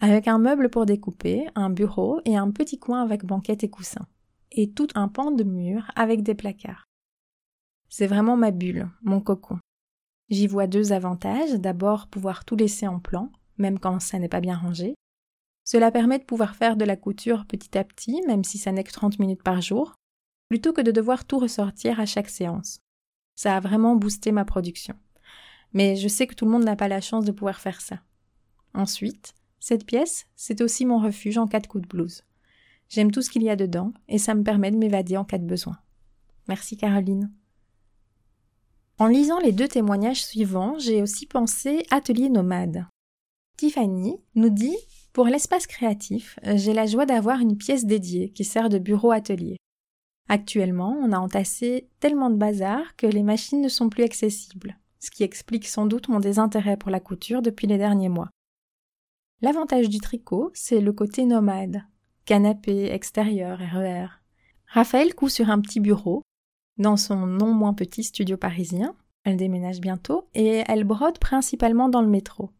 avec 0.00 0.28
un 0.28 0.38
meuble 0.38 0.70
pour 0.70 0.86
découper, 0.86 1.46
un 1.54 1.70
bureau 1.70 2.20
et 2.24 2.36
un 2.36 2.50
petit 2.50 2.78
coin 2.78 3.02
avec 3.02 3.24
banquette 3.24 3.64
et 3.64 3.70
coussin. 3.70 4.06
Et 4.52 4.70
tout 4.70 4.88
un 4.94 5.08
pan 5.08 5.30
de 5.30 5.44
mur 5.44 5.90
avec 5.94 6.22
des 6.22 6.34
placards. 6.34 6.84
C'est 7.88 8.06
vraiment 8.06 8.36
ma 8.36 8.50
bulle, 8.50 8.88
mon 9.02 9.20
cocon. 9.20 9.58
J'y 10.28 10.46
vois 10.46 10.66
deux 10.66 10.92
avantages. 10.92 11.52
D'abord, 11.54 12.08
pouvoir 12.08 12.44
tout 12.44 12.56
laisser 12.56 12.86
en 12.86 12.98
plan, 12.98 13.30
même 13.58 13.78
quand 13.78 14.00
ça 14.00 14.18
n'est 14.18 14.28
pas 14.28 14.40
bien 14.40 14.56
rangé. 14.56 14.94
Cela 15.64 15.90
permet 15.90 16.18
de 16.18 16.24
pouvoir 16.24 16.56
faire 16.56 16.76
de 16.76 16.84
la 16.84 16.96
couture 16.96 17.44
petit 17.46 17.76
à 17.76 17.84
petit, 17.84 18.22
même 18.26 18.44
si 18.44 18.58
ça 18.58 18.72
n'est 18.72 18.84
que 18.84 18.92
30 18.92 19.18
minutes 19.18 19.42
par 19.42 19.60
jour, 19.60 19.94
plutôt 20.48 20.72
que 20.72 20.80
de 20.80 20.92
devoir 20.92 21.24
tout 21.24 21.38
ressortir 21.38 22.00
à 22.00 22.06
chaque 22.06 22.28
séance. 22.28 22.80
Ça 23.36 23.56
a 23.56 23.60
vraiment 23.60 23.94
boosté 23.94 24.32
ma 24.32 24.44
production. 24.44 24.96
Mais 25.72 25.94
je 25.96 26.08
sais 26.08 26.26
que 26.26 26.34
tout 26.34 26.46
le 26.46 26.50
monde 26.50 26.64
n'a 26.64 26.74
pas 26.74 26.88
la 26.88 27.00
chance 27.00 27.24
de 27.24 27.32
pouvoir 27.32 27.60
faire 27.60 27.80
ça. 27.80 28.00
Ensuite, 28.74 29.34
cette 29.60 29.86
pièce, 29.86 30.26
c'est 30.34 30.60
aussi 30.60 30.86
mon 30.86 30.98
refuge 30.98 31.38
en 31.38 31.46
cas 31.46 31.60
de 31.60 31.66
coup 31.66 31.80
de 31.80 31.86
blues. 31.86 32.24
J'aime 32.88 33.10
tout 33.10 33.22
ce 33.22 33.30
qu'il 33.30 33.42
y 33.42 33.50
a 33.50 33.56
dedans 33.56 33.92
et 34.08 34.18
ça 34.18 34.34
me 34.34 34.42
permet 34.42 34.70
de 34.70 34.76
m'évader 34.76 35.16
en 35.16 35.24
cas 35.24 35.38
de 35.38 35.46
besoin. 35.46 35.78
Merci 36.48 36.76
Caroline. 36.76 37.32
En 38.98 39.08
lisant 39.08 39.38
les 39.38 39.52
deux 39.52 39.68
témoignages 39.68 40.24
suivants, 40.24 40.78
j'ai 40.78 41.02
aussi 41.02 41.26
pensé 41.26 41.84
atelier 41.90 42.30
nomade. 42.30 42.86
Tiffany 43.56 44.16
nous 44.34 44.50
dit 44.50 44.76
Pour 45.12 45.26
l'espace 45.26 45.66
créatif, 45.66 46.38
j'ai 46.44 46.72
la 46.72 46.86
joie 46.86 47.04
d'avoir 47.04 47.40
une 47.40 47.58
pièce 47.58 47.84
dédiée 47.84 48.30
qui 48.30 48.44
sert 48.44 48.68
de 48.68 48.78
bureau 48.78 49.10
atelier. 49.10 49.56
Actuellement, 50.28 50.96
on 51.00 51.12
a 51.12 51.18
entassé 51.18 51.88
tellement 52.00 52.30
de 52.30 52.36
bazar 52.36 52.96
que 52.96 53.06
les 53.06 53.22
machines 53.22 53.60
ne 53.60 53.68
sont 53.68 53.88
plus 53.88 54.02
accessibles, 54.02 54.76
ce 54.98 55.10
qui 55.10 55.22
explique 55.22 55.66
sans 55.66 55.86
doute 55.86 56.08
mon 56.08 56.18
désintérêt 56.18 56.76
pour 56.76 56.90
la 56.90 57.00
couture 57.00 57.42
depuis 57.42 57.66
les 57.66 57.78
derniers 57.78 58.08
mois. 58.08 58.30
L'avantage 59.40 59.88
du 59.88 60.00
tricot, 60.00 60.50
c'est 60.54 60.80
le 60.80 60.92
côté 60.92 61.26
nomade. 61.26 61.82
Canapé, 62.24 62.86
extérieur, 62.86 63.58
RER. 63.58 64.06
Raphaël 64.66 65.14
coud 65.14 65.30
sur 65.30 65.50
un 65.50 65.60
petit 65.60 65.78
bureau, 65.78 66.22
dans 66.76 66.96
son 66.96 67.26
non 67.26 67.54
moins 67.54 67.74
petit 67.74 68.02
studio 68.02 68.36
parisien. 68.36 68.96
Elle 69.24 69.36
déménage 69.36 69.80
bientôt 69.80 70.28
et 70.34 70.62
elle 70.66 70.84
brode 70.84 71.18
principalement 71.18 71.88
dans 71.88 72.02
le 72.02 72.08
métro. 72.08 72.50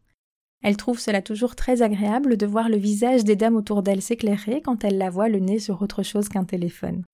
Elle 0.62 0.76
trouve 0.76 0.98
cela 0.98 1.22
toujours 1.22 1.54
très 1.54 1.82
agréable 1.82 2.36
de 2.36 2.46
voir 2.46 2.68
le 2.68 2.76
visage 2.76 3.24
des 3.24 3.36
dames 3.36 3.56
autour 3.56 3.82
d'elle 3.82 4.02
s'éclairer 4.02 4.62
quand 4.62 4.84
elle 4.84 4.98
la 4.98 5.10
voit 5.10 5.28
le 5.28 5.38
nez 5.38 5.58
sur 5.58 5.82
autre 5.82 6.02
chose 6.02 6.28
qu'un 6.28 6.44
téléphone. 6.44 7.04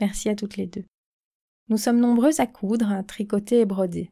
Merci 0.00 0.28
à 0.28 0.34
toutes 0.34 0.56
les 0.56 0.66
deux. 0.66 0.84
Nous 1.68 1.76
sommes 1.76 2.00
nombreuses 2.00 2.40
à 2.40 2.46
coudre, 2.46 3.02
tricoter 3.06 3.60
et 3.60 3.66
broder. 3.66 4.10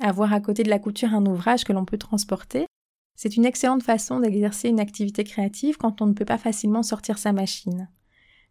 Avoir 0.00 0.32
à 0.32 0.40
côté 0.40 0.62
de 0.62 0.70
la 0.70 0.78
couture 0.78 1.12
un 1.12 1.26
ouvrage 1.26 1.64
que 1.64 1.72
l'on 1.72 1.84
peut 1.84 1.98
transporter, 1.98 2.66
c'est 3.16 3.36
une 3.36 3.44
excellente 3.44 3.82
façon 3.82 4.20
d'exercer 4.20 4.68
une 4.68 4.80
activité 4.80 5.22
créative 5.24 5.76
quand 5.76 6.02
on 6.02 6.06
ne 6.06 6.14
peut 6.14 6.24
pas 6.24 6.38
facilement 6.38 6.82
sortir 6.82 7.18
sa 7.18 7.32
machine. 7.32 7.88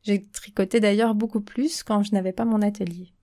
J'ai 0.04 0.22
tricoté 0.22 0.80
d'ailleurs 0.80 1.16
beaucoup 1.16 1.42
plus 1.42 1.84
quand 1.84 2.04
je 2.04 2.14
n'avais 2.14 2.34
pas 2.34 2.46
mon 2.46 2.62
atelier. 2.62 3.14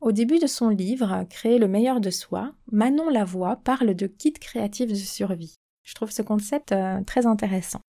Au 0.00 0.12
début 0.12 0.38
de 0.38 0.46
son 0.46 0.68
livre, 0.68 1.24
Créer 1.30 1.58
le 1.58 1.68
meilleur 1.68 2.00
de 2.00 2.10
soi, 2.10 2.54
Manon 2.70 3.08
Lavoie 3.08 3.56
parle 3.56 3.94
de 3.94 4.06
kit 4.06 4.32
créatif 4.32 4.88
de 4.88 4.94
survie. 4.94 5.54
Je 5.82 5.94
trouve 5.94 6.10
ce 6.10 6.22
concept 6.22 6.72
euh, 6.72 7.02
très 7.04 7.26
intéressant. 7.26 7.80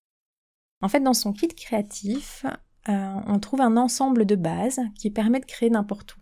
En 0.82 0.88
fait, 0.88 1.00
dans 1.00 1.14
son 1.14 1.34
kit 1.34 1.48
créatif, 1.48 2.46
euh, 2.88 3.22
on 3.26 3.40
trouve 3.40 3.62
un 3.62 3.78
ensemble 3.78 4.26
de 4.26 4.36
bases 4.36 4.82
qui 4.96 5.10
permet 5.10 5.40
de 5.40 5.46
créer 5.46 5.70
n'importe 5.70 6.16
où. 6.16 6.20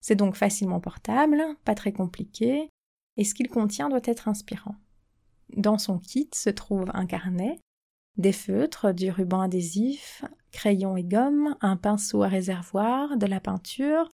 C'est 0.00 0.16
donc 0.16 0.36
facilement 0.36 0.80
portable, 0.80 1.42
pas 1.64 1.74
très 1.74 1.92
compliqué, 1.92 2.68
et 3.16 3.24
ce 3.24 3.34
qu'il 3.34 3.48
contient 3.48 3.88
doit 3.88 4.00
être 4.04 4.28
inspirant. 4.28 4.76
Dans 5.56 5.78
son 5.78 5.98
kit 5.98 6.28
se 6.34 6.50
trouve 6.50 6.90
un 6.94 7.06
carnet, 7.06 7.58
des 8.16 8.32
feutres, 8.32 8.92
du 8.92 9.10
ruban 9.10 9.40
adhésif, 9.40 10.24
crayons 10.50 10.96
et 10.96 11.04
gomme, 11.04 11.56
un 11.60 11.76
pinceau 11.76 12.22
à 12.22 12.28
réservoir, 12.28 13.16
de 13.16 13.26
la 13.26 13.40
peinture, 13.40 14.10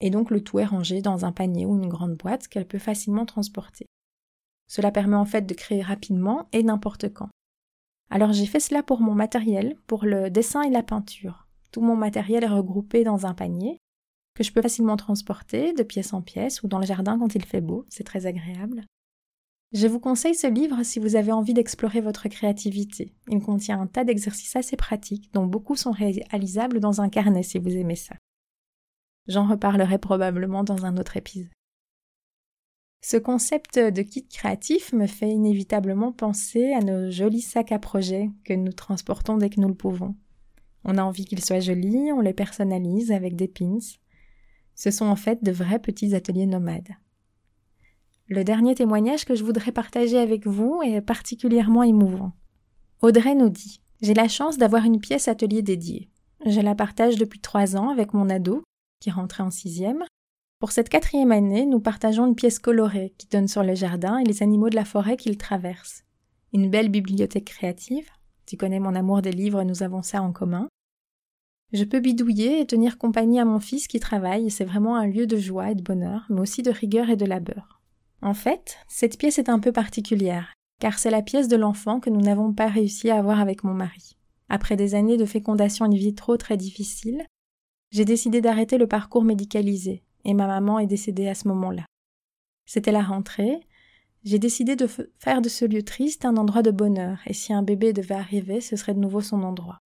et 0.00 0.10
donc 0.10 0.30
le 0.30 0.42
tout 0.42 0.58
est 0.58 0.64
rangé 0.64 1.00
dans 1.00 1.24
un 1.24 1.32
panier 1.32 1.66
ou 1.66 1.76
une 1.76 1.88
grande 1.88 2.16
boîte 2.16 2.48
qu'elle 2.48 2.66
peut 2.66 2.78
facilement 2.78 3.26
transporter. 3.26 3.86
Cela 4.66 4.90
permet 4.90 5.16
en 5.16 5.26
fait 5.26 5.42
de 5.42 5.54
créer 5.54 5.82
rapidement 5.82 6.48
et 6.52 6.62
n'importe 6.62 7.12
quand. 7.12 7.28
Alors 8.10 8.32
j'ai 8.32 8.46
fait 8.46 8.60
cela 8.60 8.82
pour 8.82 9.00
mon 9.00 9.14
matériel, 9.14 9.76
pour 9.86 10.04
le 10.04 10.30
dessin 10.30 10.62
et 10.62 10.70
la 10.70 10.82
peinture. 10.82 11.46
Tout 11.72 11.80
mon 11.80 11.96
matériel 11.96 12.44
est 12.44 12.48
regroupé 12.48 13.04
dans 13.04 13.26
un 13.26 13.34
panier 13.34 13.78
que 14.34 14.42
je 14.42 14.52
peux 14.52 14.62
facilement 14.62 14.96
transporter 14.96 15.72
de 15.72 15.82
pièce 15.82 16.12
en 16.12 16.20
pièce 16.20 16.62
ou 16.62 16.68
dans 16.68 16.78
le 16.78 16.86
jardin 16.86 17.18
quand 17.18 17.34
il 17.34 17.44
fait 17.44 17.60
beau, 17.60 17.86
c'est 17.88 18.04
très 18.04 18.26
agréable. 18.26 18.84
Je 19.72 19.86
vous 19.88 20.00
conseille 20.00 20.34
ce 20.34 20.46
livre 20.46 20.84
si 20.84 20.98
vous 20.98 21.16
avez 21.16 21.32
envie 21.32 21.54
d'explorer 21.54 22.00
votre 22.00 22.28
créativité. 22.28 23.12
Il 23.28 23.40
contient 23.40 23.80
un 23.80 23.86
tas 23.86 24.04
d'exercices 24.04 24.54
assez 24.56 24.76
pratiques 24.76 25.32
dont 25.32 25.46
beaucoup 25.46 25.74
sont 25.74 25.92
réalisables 25.92 26.80
dans 26.80 27.00
un 27.00 27.08
carnet 27.08 27.42
si 27.42 27.58
vous 27.58 27.70
aimez 27.70 27.96
ça. 27.96 28.14
J'en 29.26 29.48
reparlerai 29.48 29.98
probablement 29.98 30.62
dans 30.62 30.84
un 30.84 30.96
autre 30.96 31.16
épisode. 31.16 31.50
Ce 33.06 33.18
concept 33.18 33.78
de 33.78 34.00
kit 34.00 34.26
créatif 34.26 34.94
me 34.94 35.06
fait 35.06 35.28
inévitablement 35.28 36.10
penser 36.10 36.72
à 36.72 36.80
nos 36.80 37.10
jolis 37.10 37.42
sacs 37.42 37.70
à 37.70 37.78
projet 37.78 38.30
que 38.44 38.54
nous 38.54 38.72
transportons 38.72 39.36
dès 39.36 39.50
que 39.50 39.60
nous 39.60 39.68
le 39.68 39.74
pouvons. 39.74 40.14
On 40.84 40.96
a 40.96 41.02
envie 41.02 41.26
qu'ils 41.26 41.44
soient 41.44 41.60
jolis, 41.60 42.12
on 42.14 42.22
les 42.22 42.32
personnalise 42.32 43.12
avec 43.12 43.36
des 43.36 43.46
pins. 43.46 43.76
Ce 44.74 44.90
sont 44.90 45.04
en 45.04 45.16
fait 45.16 45.44
de 45.44 45.52
vrais 45.52 45.80
petits 45.80 46.14
ateliers 46.14 46.46
nomades. 46.46 46.94
Le 48.28 48.42
dernier 48.42 48.74
témoignage 48.74 49.26
que 49.26 49.34
je 49.34 49.44
voudrais 49.44 49.72
partager 49.72 50.16
avec 50.16 50.46
vous 50.46 50.80
est 50.82 51.02
particulièrement 51.02 51.82
émouvant. 51.82 52.32
Audrey 53.02 53.34
nous 53.34 53.50
dit 53.50 53.82
J'ai 54.00 54.14
la 54.14 54.28
chance 54.28 54.56
d'avoir 54.56 54.86
une 54.86 54.98
pièce 55.00 55.28
atelier 55.28 55.60
dédiée. 55.60 56.08
Je 56.46 56.60
la 56.62 56.74
partage 56.74 57.16
depuis 57.16 57.40
trois 57.40 57.76
ans 57.76 57.90
avec 57.90 58.14
mon 58.14 58.30
ado, 58.30 58.62
qui 59.00 59.10
rentrait 59.10 59.42
en 59.42 59.50
sixième. 59.50 60.04
Pour 60.64 60.72
cette 60.72 60.88
quatrième 60.88 61.30
année, 61.30 61.66
nous 61.66 61.78
partageons 61.78 62.24
une 62.26 62.34
pièce 62.34 62.58
colorée 62.58 63.12
qui 63.18 63.26
donne 63.26 63.48
sur 63.48 63.62
le 63.62 63.74
jardin 63.74 64.16
et 64.16 64.24
les 64.24 64.42
animaux 64.42 64.70
de 64.70 64.76
la 64.76 64.86
forêt 64.86 65.18
qu'il 65.18 65.36
traverse. 65.36 66.04
Une 66.54 66.70
belle 66.70 66.88
bibliothèque 66.88 67.44
créative. 67.44 68.08
Tu 68.46 68.56
connais 68.56 68.80
mon 68.80 68.94
amour 68.94 69.20
des 69.20 69.30
livres, 69.30 69.62
nous 69.62 69.82
avons 69.82 70.00
ça 70.00 70.22
en 70.22 70.32
commun. 70.32 70.68
Je 71.74 71.84
peux 71.84 72.00
bidouiller 72.00 72.60
et 72.60 72.66
tenir 72.66 72.96
compagnie 72.96 73.38
à 73.38 73.44
mon 73.44 73.60
fils 73.60 73.86
qui 73.86 74.00
travaille, 74.00 74.50
c'est 74.50 74.64
vraiment 74.64 74.96
un 74.96 75.06
lieu 75.06 75.26
de 75.26 75.36
joie 75.36 75.70
et 75.70 75.74
de 75.74 75.82
bonheur, 75.82 76.24
mais 76.30 76.40
aussi 76.40 76.62
de 76.62 76.70
rigueur 76.70 77.10
et 77.10 77.16
de 77.16 77.26
labeur. 77.26 77.82
En 78.22 78.32
fait, 78.32 78.78
cette 78.88 79.18
pièce 79.18 79.38
est 79.38 79.50
un 79.50 79.58
peu 79.58 79.70
particulière, 79.70 80.54
car 80.80 80.98
c'est 80.98 81.10
la 81.10 81.20
pièce 81.20 81.48
de 81.48 81.56
l'enfant 81.56 82.00
que 82.00 82.08
nous 82.08 82.22
n'avons 82.22 82.54
pas 82.54 82.68
réussi 82.68 83.10
à 83.10 83.18
avoir 83.18 83.38
avec 83.38 83.64
mon 83.64 83.74
mari. 83.74 84.16
Après 84.48 84.76
des 84.76 84.94
années 84.94 85.18
de 85.18 85.26
fécondation 85.26 85.84
in 85.84 85.94
vitro 85.94 86.38
très 86.38 86.56
difficiles, 86.56 87.26
j'ai 87.90 88.06
décidé 88.06 88.40
d'arrêter 88.40 88.78
le 88.78 88.86
parcours 88.86 89.24
médicalisé, 89.24 90.02
et 90.24 90.34
ma 90.34 90.46
maman 90.46 90.78
est 90.78 90.86
décédée 90.86 91.28
à 91.28 91.34
ce 91.34 91.48
moment-là. 91.48 91.84
C'était 92.66 92.92
la 92.92 93.02
rentrée, 93.02 93.60
j'ai 94.24 94.38
décidé 94.38 94.74
de 94.74 94.86
faire 94.86 95.42
de 95.42 95.50
ce 95.50 95.66
lieu 95.66 95.82
triste 95.82 96.24
un 96.24 96.38
endroit 96.38 96.62
de 96.62 96.70
bonheur, 96.70 97.18
et 97.26 97.34
si 97.34 97.52
un 97.52 97.62
bébé 97.62 97.92
devait 97.92 98.14
arriver, 98.14 98.62
ce 98.62 98.74
serait 98.74 98.94
de 98.94 99.00
nouveau 99.00 99.20
son 99.20 99.42
endroit. 99.42 99.78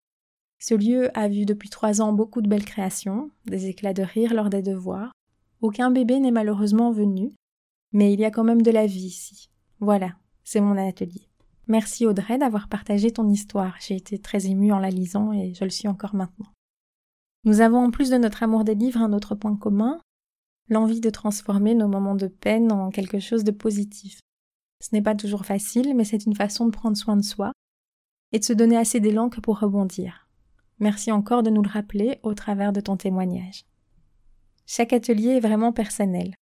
Ce 0.59 0.75
lieu 0.75 1.11
a 1.19 1.29
vu 1.29 1.47
depuis 1.47 1.71
trois 1.71 2.01
ans 2.03 2.13
beaucoup 2.13 2.43
de 2.43 2.49
belles 2.49 2.65
créations, 2.65 3.31
des 3.47 3.67
éclats 3.67 3.95
de 3.95 4.03
rire 4.03 4.35
lors 4.35 4.51
des 4.51 4.63
devoirs. 4.63 5.13
Aucun 5.63 5.91
bébé 5.91 6.21
n'est 6.21 6.31
malheureusement 6.31 6.93
venu, 6.93 7.33
mais 7.93 8.13
il 8.13 8.21
y 8.21 8.27
a 8.27 8.31
quand 8.31 8.45
même 8.45 8.63
de 8.63 8.71
la 8.71 8.87
vie 8.87 9.07
ici. 9.07 9.49
Voilà, 9.81 10.17
c'est 10.45 10.61
mon 10.61 10.77
atelier. 10.77 11.29
Merci 11.67 12.07
Audrey 12.07 12.39
d'avoir 12.39 12.69
partagé 12.69 13.11
ton 13.11 13.29
histoire. 13.29 13.75
J'ai 13.81 13.97
été 13.97 14.19
très 14.19 14.47
émue 14.47 14.73
en 14.73 14.79
la 14.79 14.91
lisant 14.91 15.33
et 15.33 15.55
je 15.55 15.65
le 15.65 15.71
suis 15.71 15.89
encore 15.89 16.15
maintenant. 16.15 16.53
Nous 17.45 17.61
avons 17.61 17.79
en 17.79 17.91
plus 17.91 18.11
de 18.11 18.19
notre 18.19 18.43
amour 18.43 18.65
des 18.65 18.75
livres 18.75 19.01
un 19.01 19.13
autre 19.13 19.35
point 19.35 19.57
commun, 19.57 19.99
l'envie 20.69 21.01
de 21.01 21.11
transformer 21.11 21.75
nos 21.75 21.89
moments 21.89 22.15
de 22.15 22.27
peine 22.27 22.73
en 22.73 22.91
quelque 22.91 23.21
chose 23.21 23.45
de 23.45 23.51
positif. 23.51 24.21
Ce 24.83 24.89
n'est 24.93 25.03
pas 25.03 25.15
toujours 25.15 25.47
facile, 25.47 25.95
mais 25.95 26.05
c'est 26.05 26.27
une 26.27 26.35
façon 26.35 26.67
de 26.67 26.71
prendre 26.71 26.97
soin 26.97 27.17
de 27.17 27.23
soi 27.23 27.53
et 28.33 28.39
de 28.39 28.45
se 28.45 28.53
donner 28.53 28.77
assez 28.77 29.01
d'élan 29.01 29.29
que 29.29 29.41
pour 29.41 29.59
rebondir. 29.59 30.29
Merci 30.79 31.11
encore 31.11 31.43
de 31.43 31.51
nous 31.51 31.63
le 31.63 31.71
rappeler 31.71 32.19
au 32.23 32.35
travers 32.35 32.73
de 32.73 32.81
ton 32.81 32.97
témoignage. 32.97 33.65
Chaque 34.67 34.93
atelier 34.93 35.31
est 35.31 35.41
vraiment 35.41 35.73
personnel. 35.73 36.35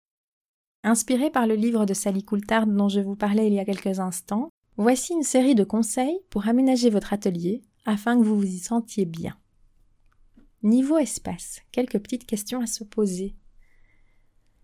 Inspiré 0.83 1.29
par 1.29 1.45
le 1.45 1.55
livre 1.55 1.85
de 1.85 1.93
Sally 1.93 2.23
Coulthard 2.23 2.67
dont 2.67 2.89
je 2.89 2.99
vous 2.99 3.15
parlais 3.15 3.47
il 3.47 3.53
y 3.53 3.59
a 3.59 3.65
quelques 3.65 3.99
instants, 3.99 4.49
voici 4.77 5.13
une 5.13 5.23
série 5.23 5.55
de 5.55 5.63
conseils 5.63 6.19
pour 6.29 6.47
aménager 6.47 6.89
votre 6.89 7.13
atelier 7.13 7.61
afin 7.85 8.17
que 8.17 8.23
vous 8.23 8.37
vous 8.37 8.45
y 8.45 8.59
sentiez 8.59 9.05
bien. 9.05 9.37
Niveau 10.63 10.97
espace, 10.97 11.59
quelques 11.71 11.99
petites 11.99 12.25
questions 12.25 12.61
à 12.61 12.65
se 12.65 12.83
poser. 12.83 13.35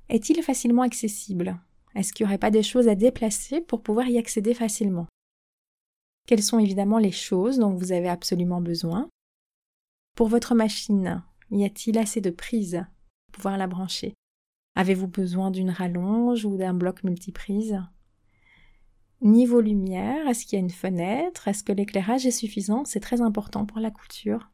Est-il 0.09 0.41
facilement 0.41 0.81
accessible? 0.81 1.59
Est-ce 1.95 2.13
qu'il 2.13 2.25
n'y 2.25 2.29
aurait 2.29 2.39
pas 2.39 2.51
des 2.51 2.63
choses 2.63 2.87
à 2.87 2.95
déplacer 2.95 3.61
pour 3.61 3.83
pouvoir 3.83 4.07
y 4.07 4.17
accéder 4.17 4.53
facilement? 4.55 5.07
Quelles 6.27 6.43
sont 6.43 6.59
évidemment 6.59 6.97
les 6.97 7.11
choses 7.11 7.57
dont 7.57 7.73
vous 7.73 7.91
avez 7.91 8.09
absolument 8.09 8.61
besoin? 8.61 9.09
Pour 10.15 10.27
votre 10.27 10.55
machine, 10.55 11.23
y 11.51 11.63
a-t-il 11.63 11.97
assez 11.97 12.21
de 12.21 12.31
prises 12.31 12.85
pour 13.27 13.37
pouvoir 13.37 13.57
la 13.57 13.67
brancher? 13.67 14.13
Avez-vous 14.75 15.07
besoin 15.07 15.51
d'une 15.51 15.69
rallonge 15.69 16.45
ou 16.45 16.57
d'un 16.57 16.73
bloc 16.73 17.03
multiprise? 17.03 17.79
Niveau 19.21 19.61
lumière, 19.61 20.27
est-ce 20.27 20.45
qu'il 20.45 20.57
y 20.57 20.61
a 20.61 20.63
une 20.63 20.69
fenêtre? 20.69 21.47
Est-ce 21.47 21.63
que 21.63 21.73
l'éclairage 21.73 22.25
est 22.25 22.31
suffisant? 22.31 22.85
C'est 22.85 22.99
très 22.99 23.21
important 23.21 23.65
pour 23.65 23.79
la 23.79 23.91
couture. 23.91 24.49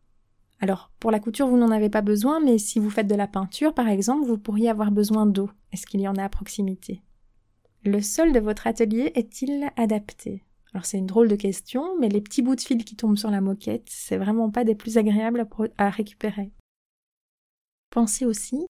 Alors, 0.59 0.91
pour 0.99 1.11
la 1.11 1.19
couture, 1.19 1.47
vous 1.47 1.57
n'en 1.57 1.71
avez 1.71 1.89
pas 1.89 2.01
besoin, 2.01 2.39
mais 2.39 2.57
si 2.57 2.79
vous 2.79 2.89
faites 2.89 3.07
de 3.07 3.15
la 3.15 3.27
peinture, 3.27 3.73
par 3.73 3.87
exemple, 3.87 4.25
vous 4.25 4.37
pourriez 4.37 4.69
avoir 4.69 4.91
besoin 4.91 5.25
d'eau. 5.25 5.49
Est-ce 5.71 5.85
qu'il 5.85 6.01
y 6.01 6.07
en 6.07 6.15
a 6.15 6.23
à 6.23 6.29
proximité? 6.29 7.01
Le 7.83 8.01
sol 8.01 8.31
de 8.31 8.39
votre 8.39 8.65
atelier 8.65 9.11
est-il 9.15 9.69
adapté? 9.75 10.43
Alors 10.73 10.85
c'est 10.85 10.97
une 10.97 11.05
drôle 11.05 11.29
de 11.29 11.37
question, 11.37 11.97
mais 11.99 12.09
les 12.09 12.19
petits 12.19 12.41
bouts 12.41 12.55
de 12.55 12.61
fil 12.61 12.83
qui 12.83 12.97
tombent 12.97 13.17
sur 13.17 13.31
la 13.31 13.39
moquette, 13.39 13.87
c'est 13.89 14.17
vraiment 14.17 14.51
pas 14.51 14.65
des 14.65 14.75
plus 14.75 14.97
agréables 14.97 15.47
à, 15.77 15.89
récupérer. 15.89 16.51
Pensez 17.91 18.25
aussi 18.25 18.65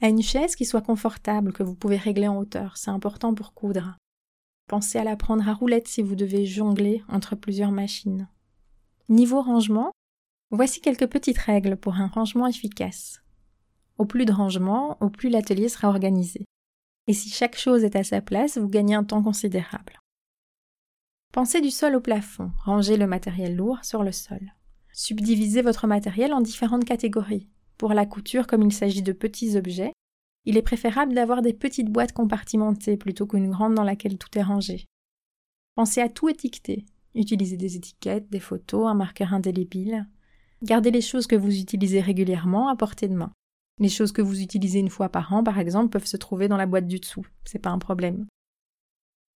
à 0.00 0.08
une 0.08 0.22
chaise 0.22 0.56
qui 0.56 0.64
soit 0.64 0.80
confortable, 0.80 1.52
que 1.52 1.62
vous 1.62 1.74
pouvez 1.74 1.98
régler 1.98 2.26
en 2.26 2.38
hauteur, 2.38 2.78
c'est 2.78 2.90
important 2.90 3.34
pour 3.34 3.52
coudre. 3.52 3.98
Pensez 4.66 4.98
à 4.98 5.04
la 5.04 5.14
prendre 5.14 5.46
à 5.46 5.52
roulette 5.52 5.88
si 5.88 6.00
vous 6.00 6.14
devez 6.14 6.46
jongler 6.46 7.02
entre 7.08 7.36
plusieurs 7.36 7.70
machines. 7.70 8.28
Niveau 9.10 9.42
rangement, 9.42 9.92
voici 10.52 10.80
quelques 10.80 11.08
petites 11.08 11.38
règles 11.38 11.76
pour 11.76 11.94
un 11.94 12.06
rangement 12.06 12.46
efficace. 12.46 13.22
Au 13.98 14.04
plus 14.04 14.24
de 14.24 14.32
rangement, 14.32 14.96
au 15.00 15.10
plus 15.10 15.28
l'atelier 15.28 15.68
sera 15.68 15.88
organisé. 15.88 16.44
Et 17.08 17.14
si 17.14 17.30
chaque 17.30 17.56
chose 17.56 17.82
est 17.82 17.96
à 17.96 18.04
sa 18.04 18.20
place, 18.20 18.58
vous 18.58 18.68
gagnez 18.68 18.94
un 18.94 19.04
temps 19.04 19.22
considérable. 19.22 19.98
Pensez 21.32 21.60
du 21.60 21.70
sol 21.70 21.96
au 21.96 22.00
plafond, 22.00 22.52
rangez 22.64 22.96
le 22.96 23.06
matériel 23.06 23.56
lourd 23.56 23.78
sur 23.82 24.02
le 24.02 24.12
sol. 24.12 24.52
Subdivisez 24.92 25.62
votre 25.62 25.86
matériel 25.86 26.34
en 26.34 26.42
différentes 26.42 26.84
catégories. 26.84 27.48
Pour 27.78 27.94
la 27.94 28.04
couture, 28.04 28.46
comme 28.46 28.62
il 28.62 28.72
s'agit 28.72 29.02
de 29.02 29.12
petits 29.12 29.56
objets, 29.56 29.92
il 30.44 30.56
est 30.56 30.62
préférable 30.62 31.14
d'avoir 31.14 31.40
des 31.40 31.54
petites 31.54 31.90
boîtes 31.90 32.12
compartimentées 32.12 32.96
plutôt 32.96 33.26
qu'une 33.26 33.50
grande 33.50 33.74
dans 33.74 33.84
laquelle 33.84 34.18
tout 34.18 34.38
est 34.38 34.42
rangé. 34.42 34.84
Pensez 35.74 36.00
à 36.00 36.08
tout 36.08 36.28
étiqueter. 36.28 36.84
Utilisez 37.14 37.56
des 37.56 37.76
étiquettes, 37.76 38.28
des 38.30 38.40
photos, 38.40 38.86
un 38.86 38.94
marqueur 38.94 39.32
indélébile. 39.32 40.06
Gardez 40.62 40.92
les 40.92 41.00
choses 41.00 41.26
que 41.26 41.34
vous 41.34 41.58
utilisez 41.58 42.00
régulièrement 42.00 42.68
à 42.68 42.76
portée 42.76 43.08
de 43.08 43.14
main. 43.14 43.32
Les 43.80 43.88
choses 43.88 44.12
que 44.12 44.22
vous 44.22 44.42
utilisez 44.42 44.78
une 44.78 44.90
fois 44.90 45.08
par 45.08 45.32
an, 45.32 45.42
par 45.42 45.58
exemple, 45.58 45.88
peuvent 45.88 46.06
se 46.06 46.16
trouver 46.16 46.46
dans 46.46 46.56
la 46.56 46.66
boîte 46.66 46.86
du 46.86 47.00
dessous. 47.00 47.26
C'est 47.44 47.58
pas 47.58 47.70
un 47.70 47.78
problème. 47.78 48.26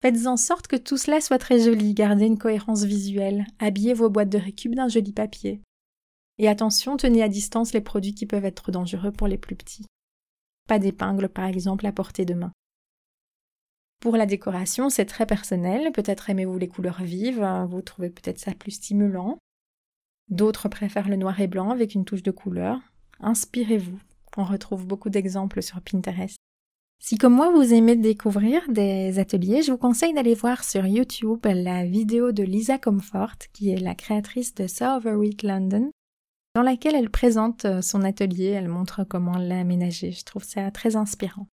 Faites 0.03 0.27
en 0.27 0.37
sorte 0.37 0.69
que 0.69 0.77
tout 0.77 0.97
cela 0.97 1.21
soit 1.21 1.39
très 1.39 1.59
joli, 1.59 1.95
gardez 1.95 2.27
une 2.27 2.39
cohérence 2.39 2.85
visuelle, 2.85 3.47
habillez 3.59 3.95
vos 3.95 4.11
boîtes 4.11 4.29
de 4.29 4.39
récup 4.39 4.75
d'un 4.75 4.89
joli 4.89 5.13
papier. 5.13 5.63
Et 6.39 6.49
attention, 6.49 6.97
tenez 6.97 7.23
à 7.23 7.29
distance 7.29 7.73
les 7.73 7.81
produits 7.81 8.15
qui 8.15 8.27
peuvent 8.27 8.45
être 8.45 8.71
dangereux 8.71 9.11
pour 9.11 9.27
les 9.27 9.39
plus 9.39 9.57
petits. 9.57 9.87
Pas 10.69 10.79
d'épingles, 10.79 11.29
par 11.29 11.47
exemple, 11.47 11.87
à 11.87 11.93
portée 11.93 12.25
de 12.27 12.35
main. 12.35 12.53
Pour 14.01 14.17
la 14.17 14.27
décoration, 14.27 14.91
c'est 14.91 15.07
très 15.07 15.27
personnel. 15.27 15.91
Peut-être 15.93 16.29
aimez-vous 16.31 16.59
les 16.59 16.69
couleurs 16.69 17.03
vives, 17.03 17.45
vous 17.69 17.83
trouvez 17.83 18.11
peut-être 18.11 18.39
ça 18.39 18.53
plus 18.53 18.73
stimulant. 18.73 19.39
D'autres 20.29 20.69
préfèrent 20.69 21.09
le 21.09 21.17
noir 21.17 21.41
et 21.41 21.47
blanc 21.47 21.71
avec 21.71 21.95
une 21.95 22.05
touche 22.05 22.23
de 22.23 22.31
couleur. 22.31 22.81
Inspirez-vous. 23.21 23.99
On 24.37 24.45
retrouve 24.45 24.87
beaucoup 24.87 25.09
d'exemples 25.09 25.63
sur 25.63 25.81
Pinterest. 25.81 26.37
Si 26.99 27.19
comme 27.19 27.35
moi 27.35 27.53
vous 27.53 27.73
aimez 27.73 27.95
découvrir 27.95 28.63
des 28.69 29.19
ateliers, 29.19 29.63
je 29.63 29.71
vous 29.71 29.79
conseille 29.79 30.15
d'aller 30.15 30.35
voir 30.35 30.65
sur 30.65 30.87
YouTube 30.87 31.45
la 31.45 31.85
vidéo 31.85 32.33
de 32.33 32.43
Lisa 32.43 32.79
Comfort, 32.79 33.37
qui 33.53 33.71
est 33.71 33.79
la 33.79 33.95
créatrice 33.95 34.55
de 34.55 34.67
Silverwheat 34.67 35.43
London, 35.43 35.91
dans 36.55 36.63
laquelle 36.63 36.95
elle 36.95 37.11
présente 37.11 37.67
euh, 37.67 37.83
son 37.83 38.03
atelier, 38.03 38.47
elle 38.47 38.69
montre 38.69 39.05
comment 39.05 39.37
l'aménager. 39.37 40.11
Je 40.11 40.25
trouve 40.25 40.43
ça 40.43 40.71
très 40.71 40.97
inspirant. 40.97 41.49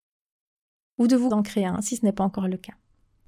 Ou 0.99 1.07
de 1.07 1.17
vous 1.17 1.31
en 1.31 1.43
créer 1.43 1.65
un 1.65 1.81
si 1.81 1.97
ce 1.97 2.05
n'est 2.05 2.13
pas 2.13 2.25
encore 2.25 2.49
le 2.49 2.59
cas. 2.59 2.75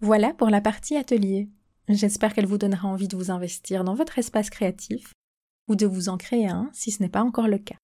Voilà 0.00 0.34
pour 0.34 0.50
la 0.50 0.60
partie 0.60 0.96
atelier. 0.96 1.48
J'espère 1.88 2.34
qu'elle 2.34 2.46
vous 2.46 2.58
donnera 2.58 2.88
envie 2.88 3.08
de 3.08 3.16
vous 3.16 3.30
investir 3.30 3.84
dans 3.84 3.94
votre 3.94 4.18
espace 4.18 4.50
créatif 4.50 5.12
ou 5.68 5.76
de 5.76 5.86
vous 5.86 6.08
en 6.08 6.16
créer 6.16 6.48
un 6.48 6.70
si 6.72 6.90
ce 6.90 7.02
n'est 7.02 7.08
pas 7.08 7.22
encore 7.22 7.48
le 7.48 7.58
cas. 7.58 7.76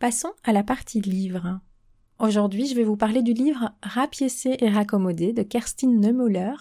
Passons 0.00 0.32
à 0.42 0.52
la 0.52 0.62
partie 0.62 1.00
livre. 1.00 1.60
Aujourd'hui, 2.18 2.66
je 2.66 2.74
vais 2.74 2.84
vous 2.84 2.96
parler 2.96 3.22
du 3.22 3.32
livre 3.32 3.72
Rapiécé 3.82 4.56
et 4.60 4.68
raccommodé 4.68 5.32
de 5.32 5.42
Kerstin 5.42 5.88
Neumüller 5.88 6.54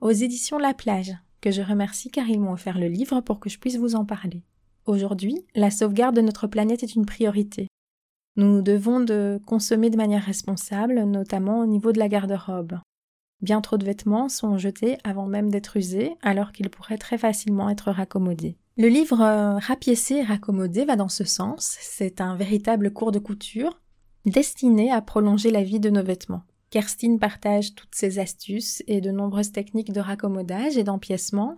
aux 0.00 0.10
éditions 0.10 0.58
La 0.58 0.74
Plage, 0.74 1.14
que 1.40 1.50
je 1.50 1.62
remercie 1.62 2.10
car 2.10 2.28
ils 2.28 2.40
m'ont 2.40 2.52
offert 2.52 2.78
le 2.78 2.88
livre 2.88 3.20
pour 3.20 3.40
que 3.40 3.48
je 3.48 3.58
puisse 3.58 3.76
vous 3.76 3.94
en 3.94 4.04
parler. 4.04 4.42
Aujourd'hui, 4.84 5.44
la 5.54 5.70
sauvegarde 5.70 6.16
de 6.16 6.20
notre 6.20 6.46
planète 6.46 6.82
est 6.82 6.94
une 6.94 7.06
priorité. 7.06 7.66
Nous 8.36 8.62
devons 8.62 9.00
de 9.00 9.40
consommer 9.46 9.90
de 9.90 9.96
manière 9.96 10.22
responsable, 10.22 11.02
notamment 11.04 11.60
au 11.60 11.66
niveau 11.66 11.90
de 11.90 11.98
la 11.98 12.08
garde-robe. 12.08 12.78
Bien 13.40 13.60
trop 13.60 13.78
de 13.78 13.84
vêtements 13.84 14.28
sont 14.28 14.58
jetés 14.58 14.98
avant 15.04 15.26
même 15.26 15.50
d'être 15.50 15.76
usés, 15.76 16.14
alors 16.22 16.52
qu'ils 16.52 16.70
pourraient 16.70 16.98
très 16.98 17.18
facilement 17.18 17.68
être 17.68 17.90
raccommodés. 17.90 18.56
Le 18.78 18.88
livre 18.88 19.22
euh, 19.22 19.56
Rapiécé 19.56 20.16
et 20.16 20.22
raccommodé 20.22 20.84
va 20.84 20.96
dans 20.96 21.08
ce 21.08 21.24
sens. 21.24 21.78
C'est 21.80 22.20
un 22.20 22.36
véritable 22.36 22.92
cours 22.92 23.10
de 23.10 23.18
couture 23.18 23.80
destiné 24.26 24.92
à 24.92 25.00
prolonger 25.00 25.50
la 25.50 25.62
vie 25.62 25.80
de 25.80 25.88
nos 25.88 26.02
vêtements. 26.02 26.42
Kerstin 26.68 27.16
partage 27.16 27.74
toutes 27.74 27.94
ses 27.94 28.18
astuces 28.18 28.82
et 28.86 29.00
de 29.00 29.10
nombreuses 29.10 29.52
techniques 29.52 29.92
de 29.92 30.00
raccommodage 30.00 30.76
et 30.76 30.84
d'empiècement, 30.84 31.56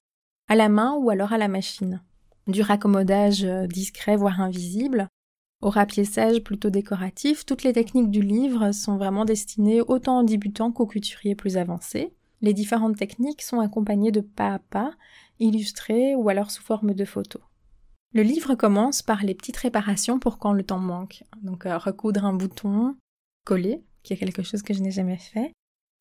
à 0.48 0.54
la 0.54 0.68
main 0.68 0.94
ou 0.94 1.10
alors 1.10 1.32
à 1.32 1.38
la 1.38 1.48
machine. 1.48 2.04
Du 2.46 2.62
raccommodage 2.62 3.42
euh, 3.42 3.66
discret 3.66 4.14
voire 4.14 4.40
invisible, 4.40 5.08
au 5.60 5.70
rapiessage 5.70 6.44
plutôt 6.44 6.70
décoratif, 6.70 7.44
toutes 7.44 7.64
les 7.64 7.72
techniques 7.72 8.12
du 8.12 8.22
livre 8.22 8.70
sont 8.70 8.96
vraiment 8.96 9.24
destinées 9.24 9.80
autant 9.80 10.20
aux 10.20 10.24
débutants 10.24 10.70
qu'aux 10.70 10.86
couturiers 10.86 11.34
plus 11.34 11.56
avancés. 11.56 12.12
Les 12.40 12.54
différentes 12.54 12.96
techniques 12.96 13.42
sont 13.42 13.60
accompagnées 13.60 14.12
de 14.12 14.20
pas 14.20 14.54
à 14.54 14.58
pas, 14.58 14.92
illustrés 15.40 16.14
ou 16.14 16.28
alors 16.28 16.50
sous 16.50 16.62
forme 16.62 16.94
de 16.94 17.04
photos. 17.04 17.42
Le 18.14 18.22
livre 18.22 18.54
commence 18.54 19.02
par 19.02 19.22
les 19.22 19.34
petites 19.34 19.56
réparations 19.58 20.18
pour 20.18 20.38
quand 20.38 20.52
le 20.52 20.62
temps 20.62 20.78
manque. 20.78 21.24
Donc 21.42 21.66
euh, 21.66 21.76
recoudre 21.76 22.24
un 22.24 22.32
bouton, 22.32 22.96
coller, 23.44 23.82
qui 24.02 24.12
est 24.12 24.16
quelque 24.16 24.42
chose 24.42 24.62
que 24.62 24.72
je 24.72 24.80
n'ai 24.80 24.90
jamais 24.90 25.18
fait, 25.18 25.52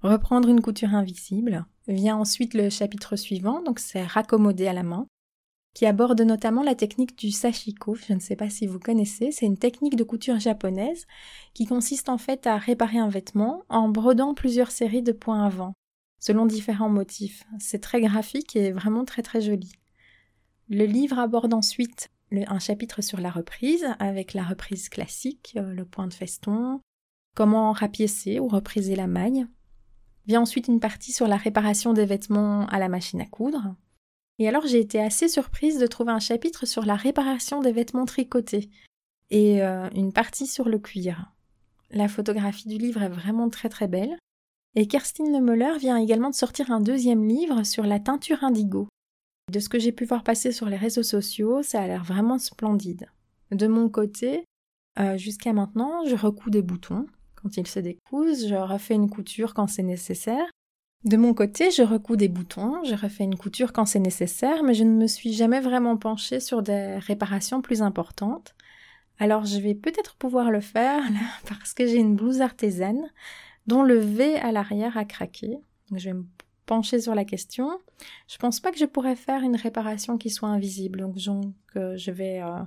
reprendre 0.02 0.50
une 0.50 0.62
couture 0.62 0.94
invisible. 0.94 1.66
Vient 1.88 2.16
ensuite 2.16 2.54
le 2.54 2.70
chapitre 2.70 3.16
suivant, 3.16 3.62
donc 3.62 3.80
c'est 3.80 4.06
raccommoder 4.06 4.68
à 4.68 4.74
la 4.74 4.84
main, 4.84 5.08
qui 5.74 5.86
aborde 5.86 6.22
notamment 6.22 6.64
la 6.64 6.76
technique 6.76 7.18
du 7.18 7.32
sashiko. 7.32 7.96
Je 7.96 8.14
ne 8.14 8.20
sais 8.20 8.36
pas 8.36 8.50
si 8.50 8.68
vous 8.68 8.80
connaissez, 8.80 9.32
c'est 9.32 9.46
une 9.46 9.58
technique 9.58 9.96
de 9.96 10.04
couture 10.04 10.40
japonaise 10.40 11.06
qui 11.54 11.66
consiste 11.66 12.10
en 12.10 12.18
fait 12.18 12.48
à 12.48 12.58
réparer 12.58 13.00
un 13.00 13.10
vêtement 13.10 13.64
en 13.70 13.90
brodant 13.90 14.34
plusieurs 14.34 14.72
séries 14.72 15.04
de 15.04 15.12
points 15.12 15.46
avant, 15.46 15.74
selon 16.20 16.46
différents 16.46 16.90
motifs. 16.90 17.46
C'est 17.60 17.82
très 17.82 18.02
graphique 18.02 18.56
et 18.56 18.72
vraiment 18.72 19.06
très 19.06 19.22
très 19.22 19.42
joli. 19.42 19.72
Le 20.70 20.86
livre 20.86 21.20
aborde 21.20 21.54
ensuite 21.54 22.10
un 22.32 22.60
chapitre 22.60 23.02
sur 23.02 23.20
la 23.20 23.30
reprise, 23.30 23.86
avec 24.00 24.34
la 24.34 24.44
reprise 24.44 24.90
classique, 24.90 25.54
euh, 25.58 25.74
le 25.74 25.86
point 25.86 26.08
de 26.08 26.14
feston, 26.14 26.82
comment 27.36 27.72
rapiécer 27.72 28.40
ou 28.40 28.48
repriser 28.48 28.96
la 28.96 29.08
maille. 29.08 29.46
Vient 30.26 30.42
ensuite 30.42 30.68
une 30.68 30.82
partie 30.82 31.14
sur 31.14 31.28
la 31.28 31.38
réparation 31.38 31.94
des 31.94 32.06
vêtements 32.06 32.66
à 32.68 32.80
la 32.80 32.90
machine 32.90 33.22
à 33.22 33.26
coudre. 33.26 33.76
Et 34.40 34.48
alors 34.48 34.68
j'ai 34.68 34.80
été 34.80 35.00
assez 35.02 35.30
surprise 35.30 35.80
de 35.80 35.88
trouver 35.88 36.12
un 36.12 36.20
chapitre 36.20 36.66
sur 36.66 36.86
la 36.86 36.96
réparation 36.96 37.62
des 37.62 37.72
vêtements 37.72 38.06
tricotés 38.06 38.70
et 39.30 39.64
euh, 39.64 39.90
une 39.96 40.14
partie 40.14 40.48
sur 40.48 40.68
le 40.68 40.80
cuir. 40.80 41.32
La 41.90 42.08
photographie 42.08 42.68
du 42.68 42.78
livre 42.78 43.02
est 43.02 43.10
vraiment 43.10 43.50
très 43.50 43.70
très 43.70 43.88
belle. 43.88 44.18
Et 44.80 44.86
Kerstin 44.86 45.32
Lemöller 45.32 45.80
vient 45.80 45.98
également 45.98 46.30
de 46.30 46.36
sortir 46.36 46.70
un 46.70 46.80
deuxième 46.80 47.28
livre 47.28 47.64
sur 47.64 47.84
la 47.84 48.00
teinture 48.00 48.44
indigo. 48.44 48.88
De 49.52 49.60
ce 49.60 49.70
que 49.70 49.80
j'ai 49.80 49.92
pu 49.92 50.06
voir 50.06 50.24
passer 50.24 50.52
sur 50.52 50.70
les 50.70 50.78
réseaux 50.78 51.02
sociaux, 51.02 51.64
ça 51.64 51.82
a 51.82 51.88
l'air 51.88 52.04
vraiment 52.04 52.38
splendide. 52.38 53.10
De 53.50 53.66
mon 53.66 53.90
côté, 53.90 54.46
euh, 55.00 55.18
jusqu'à 55.18 55.52
maintenant, 55.52 56.06
je 56.06 56.16
recouds 56.16 56.52
des 56.52 56.62
boutons 56.62 57.08
quand 57.42 57.58
ils 57.58 57.66
se 57.66 57.80
décousent, 57.80 58.48
je 58.48 58.54
refais 58.54 58.94
une 58.94 59.10
couture 59.10 59.56
quand 59.56 59.66
c'est 59.66 59.82
nécessaire. 59.82 60.46
De 61.06 61.18
mon 61.18 61.34
côté, 61.34 61.72
je 61.72 61.82
recouds 61.82 62.16
des 62.16 62.28
boutons, 62.28 62.84
je 62.84 62.94
refais 62.94 63.24
une 63.24 63.38
couture 63.38 63.74
quand 63.74 63.88
c'est 63.88 63.98
nécessaire, 63.98 64.62
mais 64.62 64.76
je 64.76 64.84
ne 64.84 64.94
me 64.94 65.08
suis 65.08 65.34
jamais 65.34 65.60
vraiment 65.60 65.98
penchée 65.98 66.40
sur 66.40 66.62
des 66.62 67.00
réparations 67.00 67.64
plus 67.64 67.82
importantes. 67.82 68.54
Alors 69.18 69.46
je 69.46 69.58
vais 69.58 69.74
peut-être 69.74 70.16
pouvoir 70.18 70.52
le 70.52 70.62
faire 70.62 71.02
parce 71.50 71.74
que 71.74 71.88
j'ai 71.88 71.98
une 71.98 72.16
blouse 72.16 72.42
artisane 72.42 73.10
dont 73.68 73.84
le 73.84 73.98
V 73.98 74.38
à 74.38 74.52
l'arrière 74.52 74.98
a 74.98 75.06
craqué. 75.06 75.60
je 75.94 76.10
vais 76.10 76.14
me 76.14 76.26
pencher 76.66 77.00
sur 77.00 77.16
la 77.16 77.26
question. 77.26 77.70
Je 78.28 78.38
pense 78.38 78.60
pas 78.60 78.72
que 78.72 78.78
je 78.78 78.86
pourrais 78.86 79.16
faire 79.16 79.44
une 79.44 79.56
réparation 79.56 80.18
qui 80.18 80.30
soit 80.30 80.50
invisible, 80.50 81.00
donc, 81.00 81.18
je 81.18 82.12
vais 82.12 82.42
euh, 82.42 82.62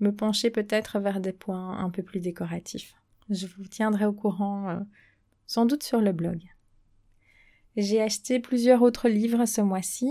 me 0.00 0.14
pencher 0.14 0.50
peut-être 0.50 0.98
vers 0.98 1.20
des 1.20 1.32
points 1.32 1.78
un 1.78 1.90
peu 1.90 2.02
plus 2.02 2.20
décoratifs. 2.20 2.94
Je 3.30 3.46
vous 3.46 3.64
tiendrai 3.64 4.04
au 4.04 4.12
courant 4.12 4.68
euh, 4.68 4.80
sans 5.46 5.66
doute 5.66 5.82
sur 5.82 6.00
le 6.00 6.12
blog. 6.12 6.42
J'ai 7.76 8.02
acheté 8.02 8.38
plusieurs 8.38 8.82
autres 8.82 9.08
livres 9.08 9.46
ce 9.46 9.60
mois-ci. 9.60 10.10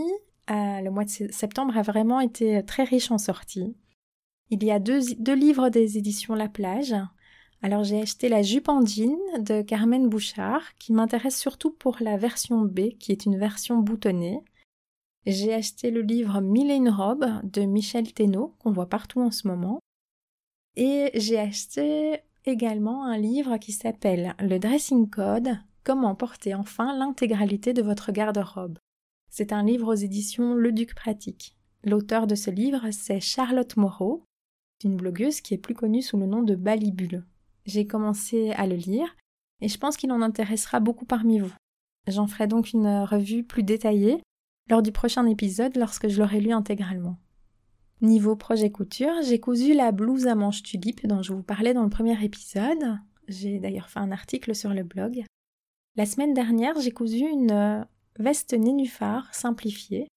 Euh, 0.50 0.82
le 0.82 0.90
mois 0.90 1.06
de 1.06 1.10
septembre 1.10 1.78
a 1.78 1.84
vraiment 1.84 2.20
été 2.20 2.64
très 2.66 2.84
riche 2.84 3.12
en 3.12 3.18
sorties. 3.18 3.76
Il 4.50 4.64
y 4.64 4.72
a 4.72 4.80
deux 4.80 5.34
livres 5.34 5.70
des 5.70 5.98
éditions 5.98 6.34
La 6.34 6.50
Plage, 6.50 6.96
alors 7.62 7.84
j'ai 7.84 8.02
acheté 8.02 8.28
la 8.28 8.42
jupe 8.42 8.70
en 8.70 8.84
jean 8.86 9.18
de 9.40 9.62
Carmen 9.62 10.10
Bouchard, 10.10 10.76
qui 10.80 10.94
m'intéresse 10.94 11.40
surtout 11.40 11.72
pour 11.72 11.98
la 12.00 12.18
version 12.18 12.62
B, 12.62 12.98
qui 13.00 13.12
est 13.12 13.26
une 13.26 13.38
version 13.38 13.78
boutonnée. 13.78 14.44
J'ai 15.28 15.54
acheté 15.54 15.92
le 15.92 16.02
livre 16.02 16.42
Mille 16.42 16.72
et 16.72 16.76
une 16.76 16.90
robes 16.90 17.30
de 17.44 17.62
Michel 17.62 18.12
Thénault, 18.12 18.56
qu'on 18.60 18.72
voit 18.72 18.90
partout 18.90 19.22
en 19.22 19.30
ce 19.30 19.48
moment. 19.48 19.80
Et 20.76 21.12
j'ai 21.14 21.38
acheté 21.38 22.22
également 22.46 23.06
un 23.06 23.18
livre 23.18 23.58
qui 23.58 23.72
s'appelle 23.72 24.36
Le 24.40 24.58
Dressing 24.58 25.10
Code, 25.10 25.58
Comment 25.84 26.14
porter 26.14 26.54
enfin 26.54 26.96
l'intégralité 26.96 27.74
de 27.74 27.82
votre 27.82 28.12
garde-robe. 28.12 28.78
C'est 29.32 29.52
un 29.52 29.64
livre 29.64 29.92
aux 29.92 29.98
éditions 29.98 30.54
Le 30.54 30.72
Duc 30.72 30.94
Pratique. 30.94 31.58
L'auteur 31.84 32.28
de 32.28 32.36
ce 32.36 32.52
livre, 32.52 32.92
c'est 32.92 33.20
Charlotte 33.20 33.76
Moreau, 33.78 34.24
une 34.84 34.96
blogueuse 34.96 35.42
qui 35.42 35.56
est 35.56 35.60
plus 35.60 35.74
connue 35.74 36.04
sous 36.04 36.18
le 36.18 36.28
nom 36.28 36.44
de 36.44 36.54
Balibule. 36.54 37.26
J'ai 37.66 37.86
commencé 37.86 38.52
à 38.52 38.68
le 38.68 38.76
lire 38.76 39.16
et 39.62 39.68
je 39.68 39.78
pense 39.78 39.98
qu'il 39.98 40.12
en 40.12 40.22
intéressera 40.22 40.80
beaucoup 40.80 41.06
parmi 41.06 41.40
vous. 41.40 41.54
J'en 42.08 42.28
ferai 42.28 42.48
donc 42.48 42.74
une 42.74 43.04
revue 43.04 43.44
plus 43.44 43.64
détaillée 43.64 44.22
lors 44.70 44.82
du 44.82 44.92
prochain 44.92 45.26
épisode 45.28 45.78
lorsque 45.78 46.08
je 46.08 46.20
l'aurai 46.20 46.40
lu 46.40 46.52
intégralement. 46.52 47.18
Niveau 48.02 48.36
projet 48.36 48.72
couture, 48.72 49.14
j'ai 49.24 49.40
cousu 49.40 49.76
la 49.76 49.92
blouse 49.92 50.26
à 50.26 50.34
manches 50.34 50.64
tulipe 50.64 51.06
dont 51.06 51.22
je 51.22 51.34
vous 51.34 51.44
parlais 51.44 51.74
dans 51.74 51.84
le 51.84 51.90
premier 51.90 52.24
épisode. 52.24 52.98
J'ai 53.28 53.60
d'ailleurs 53.60 53.90
fait 53.90 54.00
un 54.00 54.12
article 54.12 54.56
sur 54.56 54.74
le 54.74 54.84
blog. 54.84 55.24
La 55.96 56.06
semaine 56.08 56.34
dernière, 56.34 56.80
j'ai 56.80 56.92
cousu 56.92 57.20
une 57.20 57.86
veste 58.18 58.54
nénuphar 58.54 59.34
simplifiée 59.34 60.08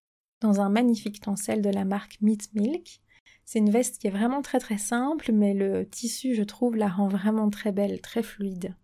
dans 0.40 0.60
un 0.60 0.70
magnifique 0.70 1.20
tencel 1.20 1.60
de 1.60 1.70
la 1.70 1.84
marque 1.84 2.18
Meat 2.22 2.48
Milk 2.54 3.00
c'est 3.44 3.58
une 3.58 3.70
veste 3.70 3.98
qui 3.98 4.06
est 4.06 4.10
vraiment 4.10 4.42
très 4.42 4.58
très 4.58 4.78
simple, 4.78 5.30
mais 5.32 5.54
le 5.54 5.86
tissu, 5.88 6.34
je 6.34 6.42
trouve, 6.42 6.76
la 6.76 6.88
rend 6.88 7.08
vraiment 7.08 7.50
très 7.50 7.72
belle, 7.72 8.00
très 8.00 8.22
fluide. 8.22 8.74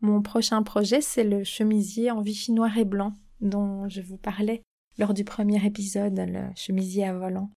Mon 0.00 0.22
prochain 0.22 0.62
projet, 0.62 1.00
c'est 1.00 1.24
le 1.24 1.44
chemisier 1.44 2.10
en 2.10 2.20
vichy 2.20 2.52
noir 2.52 2.76
et 2.78 2.84
blanc, 2.84 3.12
dont 3.40 3.88
je 3.88 4.00
vous 4.00 4.16
parlais 4.16 4.62
lors 4.98 5.14
du 5.14 5.24
premier 5.24 5.64
épisode, 5.64 6.18
le 6.18 6.50
chemisier 6.56 7.04
à 7.04 7.14
volant. 7.14 7.50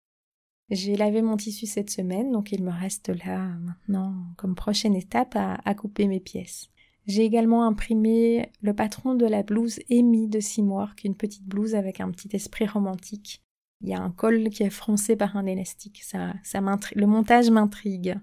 J'ai 0.70 0.96
lavé 0.96 1.22
mon 1.22 1.38
tissu 1.38 1.68
cette 1.68 1.90
semaine, 1.90 2.32
donc 2.32 2.52
il 2.52 2.64
me 2.64 2.72
reste 2.72 3.10
là 3.10 3.40
maintenant 3.60 4.16
comme 4.38 4.56
prochaine 4.56 4.96
étape 4.96 5.36
à, 5.36 5.76
couper 5.76 6.08
mes 6.08 6.20
pièces. 6.20 6.70
J'ai 7.06 7.24
également 7.24 7.66
imprimé 7.66 8.52
le 8.62 8.74
patron 8.74 9.14
de 9.14 9.28
la 9.28 9.44
blouse 9.44 9.80
Amy 9.92 10.28
de 10.28 10.40
Seymour, 10.40 10.96
qui 10.96 11.06
est 11.06 11.10
une 11.10 11.18
petite 11.18 11.46
blouse 11.46 11.76
avec 11.76 12.00
un 12.00 12.10
petit 12.10 12.30
esprit 12.34 12.66
romantique 12.66 13.45
il 13.86 13.92
y 13.92 13.94
a 13.94 14.02
un 14.02 14.12
col 14.12 14.50
qui 14.50 14.64
est 14.64 14.70
froncé 14.72 15.16
par 15.16 15.38
un 15.38 15.46
élastique. 15.46 16.02
Ça, 16.04 16.34
ça 16.44 16.60
le 16.96 17.06
montage 17.06 17.52
m'intrigue. 17.52 18.18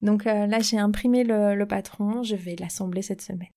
Donc 0.00 0.26
euh, 0.26 0.46
là, 0.46 0.60
j'ai 0.60 0.78
imprimé 0.78 1.24
le, 1.24 1.64
patron, 1.64 2.22
je 2.22 2.36
vais 2.36 2.56
l'assembler 2.56 3.02
cette 3.02 3.20
semaine. 3.20 3.50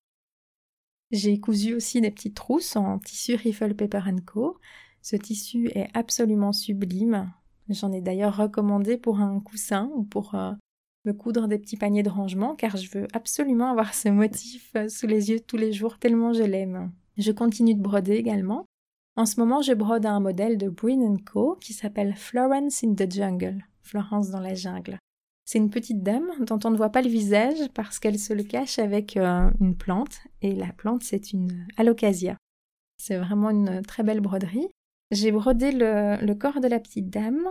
J'ai 1.12 1.38
cousu 1.38 1.74
aussi 1.74 2.00
des 2.00 2.10
petites 2.10 2.34
trousses 2.34 2.74
en 2.74 2.98
tissu 2.98 3.36
Riffle 3.36 3.74
Paper 3.74 4.02
Co. 4.24 4.58
Ce 5.02 5.14
tissu 5.14 5.70
est 5.74 5.88
absolument 5.94 6.52
sublime. 6.52 7.32
J'en 7.68 7.92
ai 7.92 8.00
d'ailleurs 8.00 8.36
recommandé 8.36 8.96
pour 8.96 9.20
un 9.20 9.38
coussin 9.38 9.88
ou 9.94 10.02
pour 10.02 10.34
euh, 10.34 10.52
me 11.04 11.12
coudre 11.12 11.46
des 11.46 11.58
petits 11.58 11.76
paniers 11.76 12.02
de 12.02 12.10
rangement 12.10 12.56
car 12.56 12.76
je 12.76 12.90
veux 12.90 13.06
absolument 13.12 13.70
avoir 13.70 13.94
ce 13.94 14.08
motif 14.08 14.72
euh, 14.76 14.88
sous 14.88 15.06
les 15.06 15.30
yeux 15.30 15.38
tous 15.38 15.56
les 15.56 15.72
jours 15.72 15.98
tellement 15.98 16.32
je 16.32 16.42
l'aime. 16.42 16.90
Je 17.16 17.30
continue 17.30 17.76
de 17.76 17.82
broder 17.82 18.14
également. 18.14 18.66
En 19.18 19.24
ce 19.24 19.40
moment, 19.40 19.62
je 19.62 19.72
brode 19.72 20.04
un 20.04 20.20
modèle 20.20 20.58
de 20.58 20.68
Breen 20.68 21.24
Co 21.24 21.56
qui 21.58 21.72
s'appelle 21.72 22.14
Florence 22.14 22.84
in 22.84 22.94
the 22.94 23.10
Jungle, 23.10 23.64
Florence 23.82 24.28
dans 24.28 24.40
la 24.40 24.54
jungle. 24.54 24.98
C'est 25.46 25.56
une 25.56 25.70
petite 25.70 26.02
dame 26.02 26.28
dont 26.40 26.58
on 26.64 26.70
ne 26.70 26.76
voit 26.76 26.90
pas 26.90 27.00
le 27.00 27.08
visage 27.08 27.56
parce 27.72 27.98
qu'elle 27.98 28.18
se 28.18 28.34
le 28.34 28.42
cache 28.42 28.78
avec 28.78 29.16
euh, 29.16 29.50
une 29.58 29.74
plante 29.74 30.18
et 30.42 30.52
la 30.52 30.70
plante 30.70 31.02
c'est 31.02 31.32
une 31.32 31.66
alocasia. 31.78 32.36
C'est 32.98 33.16
vraiment 33.16 33.48
une 33.48 33.80
très 33.82 34.02
belle 34.02 34.20
broderie. 34.20 34.68
J'ai 35.12 35.32
brodé 35.32 35.72
le, 35.72 36.34
corps 36.34 36.60
de 36.60 36.68
la 36.68 36.80
petite 36.80 37.08
dame, 37.08 37.46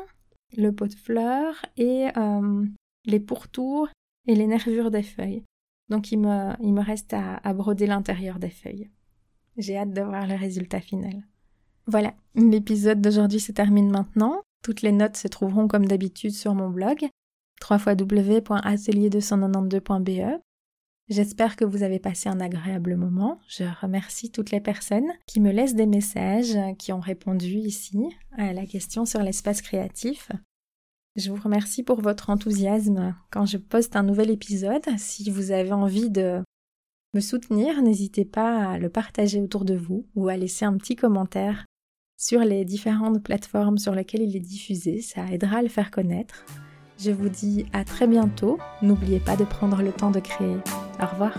le 0.55 0.71
pot 0.71 0.87
de 0.87 0.93
fleurs 0.93 1.65
et 1.77 2.09
euh, 2.15 2.65
les 3.05 3.19
pourtours 3.19 3.87
et 4.27 4.35
les 4.35 4.45
nervures 4.45 4.91
des 4.91 5.03
feuilles. 5.03 5.43
Donc 5.89 6.11
il 6.11 6.19
me, 6.19 6.81
reste 6.81 7.13
à 7.13 7.53
broder 7.53 7.87
l'intérieur 7.87 8.37
des 8.37 8.49
feuilles. 8.49 8.91
J'ai 9.57 9.77
hâte 9.77 9.93
de 9.93 10.01
voir 10.01 10.27
le 10.27 10.35
résultat 10.35 10.81
final. 10.81 11.23
Voilà, 11.87 12.15
l'épisode 12.33 12.99
d'aujourd'hui 12.99 13.39
se 13.39 13.51
termine 13.51 13.91
maintenant. 13.91 14.41
Toutes 14.63 14.81
les 14.81 14.91
notes 14.91 15.17
se 15.17 15.27
trouveront 15.27 15.67
comme 15.67 15.85
d'habitude 15.85 16.33
sur 16.33 16.55
mon 16.55 16.71
blog 16.71 17.07
www.atelier292.be. 17.69 20.39
J'espère 21.07 21.55
que 21.55 21.65
vous 21.65 21.83
avez 21.83 21.99
passé 21.99 22.29
un 22.29 22.39
agréable 22.39 22.95
moment. 22.95 23.39
Je 23.47 23.63
remercie 23.81 24.31
toutes 24.31 24.49
les 24.49 24.61
personnes 24.61 25.11
qui 25.27 25.39
me 25.39 25.51
laissent 25.51 25.75
des 25.75 25.85
messages, 25.85 26.57
qui 26.79 26.91
ont 26.91 26.99
répondu 26.99 27.57
ici 27.57 28.09
à 28.31 28.53
la 28.53 28.65
question 28.65 29.05
sur 29.05 29.21
l'espace 29.21 29.61
créatif. 29.61 30.31
Je 31.15 31.29
vous 31.29 31.39
remercie 31.39 31.83
pour 31.83 32.01
votre 32.01 32.31
enthousiasme 32.31 33.15
quand 33.29 33.45
je 33.45 33.57
poste 33.57 33.95
un 33.95 34.01
nouvel 34.01 34.31
épisode. 34.31 34.81
Si 34.97 35.29
vous 35.29 35.51
avez 35.51 35.71
envie 35.71 36.09
de 36.09 36.41
me 37.13 37.19
soutenir, 37.19 37.83
n'hésitez 37.83 38.25
pas 38.25 38.71
à 38.71 38.79
le 38.79 38.89
partager 38.89 39.39
autour 39.39 39.63
de 39.63 39.75
vous 39.75 40.07
ou 40.15 40.27
à 40.27 40.35
laisser 40.35 40.65
un 40.65 40.75
petit 40.75 40.95
commentaire 40.95 41.67
sur 42.17 42.41
les 42.41 42.65
différentes 42.65 43.21
plateformes 43.21 43.77
sur 43.77 43.93
lesquelles 43.93 44.21
il 44.21 44.35
est 44.35 44.39
diffusé. 44.39 45.01
Ça 45.01 45.25
aidera 45.31 45.57
à 45.57 45.61
le 45.61 45.69
faire 45.69 45.91
connaître. 45.91 46.45
Je 46.97 47.11
vous 47.11 47.29
dis 47.29 47.65
à 47.73 47.83
très 47.83 48.07
bientôt. 48.07 48.57
N'oubliez 48.81 49.19
pas 49.19 49.35
de 49.35 49.43
prendre 49.43 49.81
le 49.81 49.91
temps 49.91 50.11
de 50.11 50.19
créer. 50.19 50.57
Au 51.01 51.05
revoir. 51.05 51.37